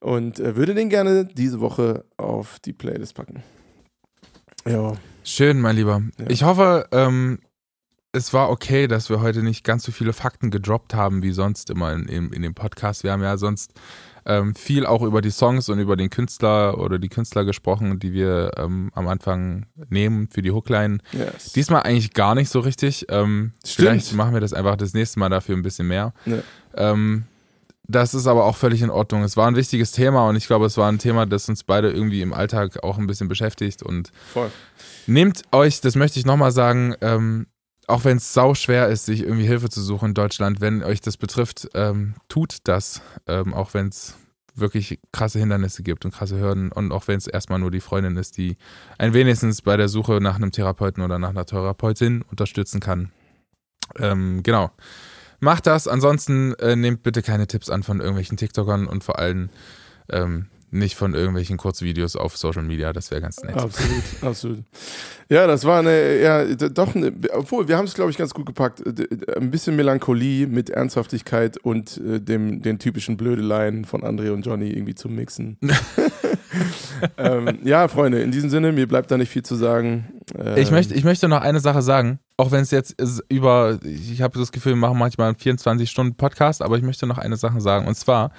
[0.00, 3.42] Und äh, würde den gerne diese Woche auf die Playlist packen.
[4.66, 4.94] Ja.
[5.22, 6.02] Schön, mein Lieber.
[6.18, 6.26] Ja.
[6.28, 7.38] Ich hoffe, ähm,
[8.14, 11.68] es war okay, dass wir heute nicht ganz so viele Fakten gedroppt haben wie sonst
[11.68, 13.02] immer in, in, in dem Podcast.
[13.02, 13.72] Wir haben ja sonst
[14.24, 18.12] ähm, viel auch über die Songs und über den Künstler oder die Künstler gesprochen, die
[18.12, 20.98] wir ähm, am Anfang nehmen für die Hookline.
[21.12, 21.52] Yes.
[21.52, 23.06] Diesmal eigentlich gar nicht so richtig.
[23.08, 23.88] Ähm, Stimmt.
[23.88, 26.14] vielleicht machen wir das einfach das nächste Mal dafür ein bisschen mehr.
[26.24, 26.38] Ja.
[26.76, 27.24] Ähm,
[27.86, 29.24] das ist aber auch völlig in Ordnung.
[29.24, 31.90] Es war ein wichtiges Thema und ich glaube, es war ein Thema, das uns beide
[31.90, 33.82] irgendwie im Alltag auch ein bisschen beschäftigt.
[33.82, 34.50] Und Voll.
[35.06, 37.46] nehmt euch, das möchte ich nochmal sagen, ähm,
[37.86, 41.00] auch wenn es sau schwer ist, sich irgendwie Hilfe zu suchen in Deutschland, wenn euch
[41.00, 44.16] das betrifft, ähm, tut das, ähm, auch wenn es
[44.54, 48.16] wirklich krasse Hindernisse gibt und krasse Hürden und auch wenn es erstmal nur die Freundin
[48.16, 48.56] ist, die
[48.98, 53.10] ein wenigstens bei der Suche nach einem Therapeuten oder nach einer Therapeutin unterstützen kann.
[53.98, 54.70] Ähm, genau.
[55.40, 55.88] Macht das.
[55.88, 59.50] Ansonsten äh, nehmt bitte keine Tipps an von irgendwelchen TikTokern und vor allem
[60.08, 62.92] ähm, nicht von irgendwelchen Kurzvideos auf Social Media.
[62.92, 63.56] Das wäre ganz nett.
[63.56, 64.58] Absolut, absolut.
[65.28, 68.46] Ja, das war eine, ja, doch eine, obwohl, wir haben es, glaube ich, ganz gut
[68.46, 68.82] gepackt.
[69.36, 74.70] Ein bisschen Melancholie mit Ernsthaftigkeit und äh, dem, den typischen Blödeleien von André und Johnny
[74.70, 75.58] irgendwie zu mixen.
[77.18, 80.20] ähm, ja, Freunde, in diesem Sinne, mir bleibt da nicht viel zu sagen.
[80.38, 82.96] Ähm, Ich möchte, ich möchte noch eine Sache sagen, auch wenn es jetzt
[83.28, 87.36] über, ich habe das Gefühl, wir machen manchmal einen 24-Stunden-Podcast, aber ich möchte noch eine
[87.36, 87.86] Sache sagen.
[87.86, 88.32] Und zwar,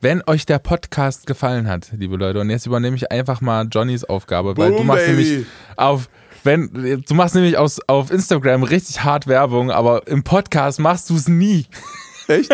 [0.00, 4.04] wenn euch der Podcast gefallen hat, liebe Leute, und jetzt übernehme ich einfach mal Johnnys
[4.04, 5.22] Aufgabe, weil Boom, du machst Baby.
[5.22, 6.08] nämlich auf,
[6.42, 11.16] wenn, du machst nämlich aus, auf Instagram richtig hart Werbung, aber im Podcast machst du
[11.16, 11.66] es nie.
[12.28, 12.50] Echt?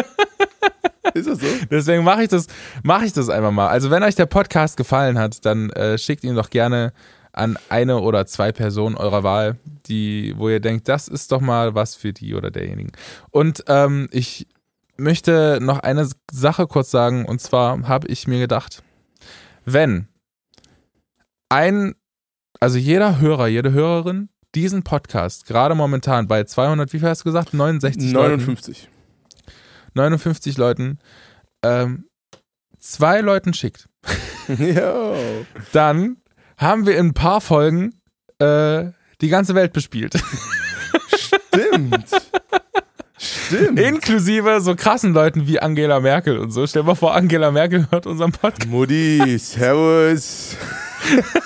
[1.15, 1.47] Ist das so?
[1.71, 2.47] Deswegen mache ich das,
[2.83, 3.69] mache ich das einfach mal.
[3.69, 6.93] Also wenn euch der Podcast gefallen hat, dann äh, schickt ihn doch gerne
[7.33, 11.75] an eine oder zwei Personen eurer Wahl, die, wo ihr denkt, das ist doch mal
[11.75, 12.93] was für die oder derjenigen.
[13.31, 14.47] Und ähm, ich
[15.01, 18.83] möchte noch eine Sache kurz sagen, und zwar habe ich mir gedacht,
[19.65, 20.09] wenn
[21.49, 21.95] ein,
[22.61, 27.25] also jeder Hörer, jede Hörerin diesen Podcast gerade momentan bei 200, wie viel hast du
[27.25, 27.55] gesagt?
[27.55, 28.89] 69 Leuten 59.
[29.95, 30.99] 59 Leuten
[31.63, 32.09] ähm,
[32.79, 33.89] zwei Leuten schickt,
[35.73, 36.17] dann
[36.57, 38.01] haben wir in ein paar Folgen
[38.39, 38.87] äh,
[39.21, 40.15] die ganze Welt bespielt.
[41.17, 42.11] Stimmt.
[43.51, 43.81] Stimmt.
[43.81, 46.67] Inklusive so krassen Leuten wie Angela Merkel und so.
[46.67, 48.69] Stell dir mal vor, Angela Merkel hört unseren Podcast.
[48.69, 50.57] Mutti, Servus.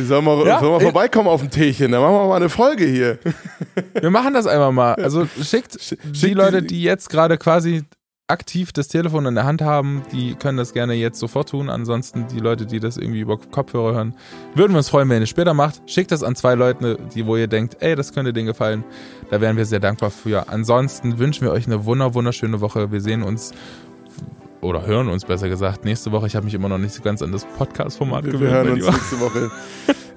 [0.00, 1.90] Sollen wir, Ja, sollen wir vorbeikommen auf dem Teechen?
[1.90, 3.18] Dann machen wir mal eine Folge hier.
[4.00, 4.94] Wir machen das einmal mal.
[4.94, 7.82] Also schickt Sch- die schickt Leute, die jetzt gerade quasi
[8.28, 11.70] aktiv das Telefon in der Hand haben, die können das gerne jetzt sofort tun.
[11.70, 14.14] Ansonsten die Leute, die das irgendwie über Kopfhörer hören,
[14.54, 15.80] würden wir uns freuen, wenn ihr es später macht.
[15.86, 18.84] Schickt das an zwei Leute, die, wo ihr denkt, ey, das könnte denen gefallen.
[19.30, 20.48] Da wären wir sehr dankbar für.
[20.48, 22.92] Ansonsten wünschen wir euch eine wunder, wunderschöne Woche.
[22.92, 23.52] Wir sehen uns
[24.60, 26.26] oder hören uns besser gesagt nächste Woche.
[26.26, 28.42] Ich habe mich immer noch nicht so ganz an das Podcast-Format gewöhnt.
[28.42, 29.50] wir hören uns nächste Woche.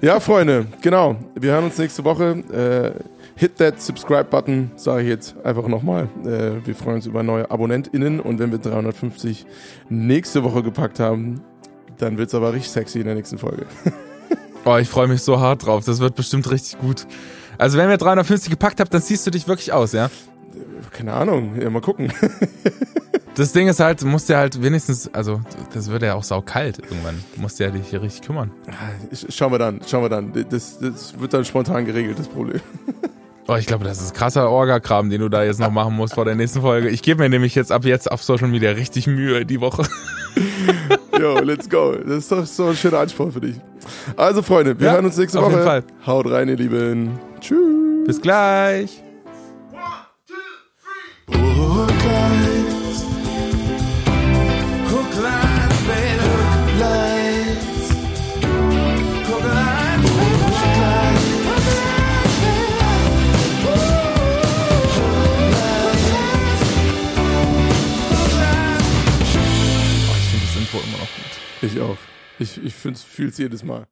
[0.02, 1.16] Ja, Freunde, genau.
[1.36, 2.42] Wir hören uns nächste Woche.
[2.52, 6.08] Äh, hit that Subscribe-Button, sage ich jetzt einfach nochmal.
[6.24, 9.46] Äh, wir freuen uns über neue AbonnentInnen und wenn wir 350
[9.88, 11.40] nächste Woche gepackt haben,
[11.98, 13.66] dann wird es aber richtig sexy in der nächsten Folge.
[14.64, 15.84] Oh, ich freue mich so hart drauf.
[15.86, 17.04] Das wird bestimmt richtig gut.
[17.58, 20.08] Also wenn wir 350 gepackt habt, dann ziehst du dich wirklich aus, ja?
[20.92, 22.12] Keine Ahnung, ja, mal gucken.
[23.34, 25.40] Das Ding ist halt, du musst dir halt wenigstens, also
[25.72, 27.18] das wird ja auch saukalt irgendwann.
[27.34, 28.50] Du musst ja dich hier richtig kümmern.
[29.10, 30.32] Sch- Schauen wir dann, schauen wir dann.
[30.50, 32.60] Das, das wird dann spontan geregelt, das Problem.
[33.48, 36.24] Oh, ich glaube, das ist krasser Orga-Kram, den du da jetzt noch machen musst vor
[36.24, 36.88] der nächsten Folge.
[36.88, 39.82] Ich gebe mir nämlich jetzt ab jetzt auf Social Media richtig Mühe die Woche.
[41.18, 41.92] Yo, let's go.
[41.96, 43.56] Das ist doch so ein schöner Anspruch für dich.
[44.16, 45.54] Also, Freunde, wir Ja, hören uns nächste auf Woche.
[45.54, 45.84] jeden Fall.
[46.06, 47.18] Haut rein, ihr Lieben.
[47.40, 48.06] Tschüss.
[48.06, 49.02] Bis gleich.
[51.34, 52.51] Oh, ich finde das Intro
[71.62, 71.96] Ich auch.
[72.40, 72.94] Ich, ich fühle
[73.28, 73.86] es jedes Mal.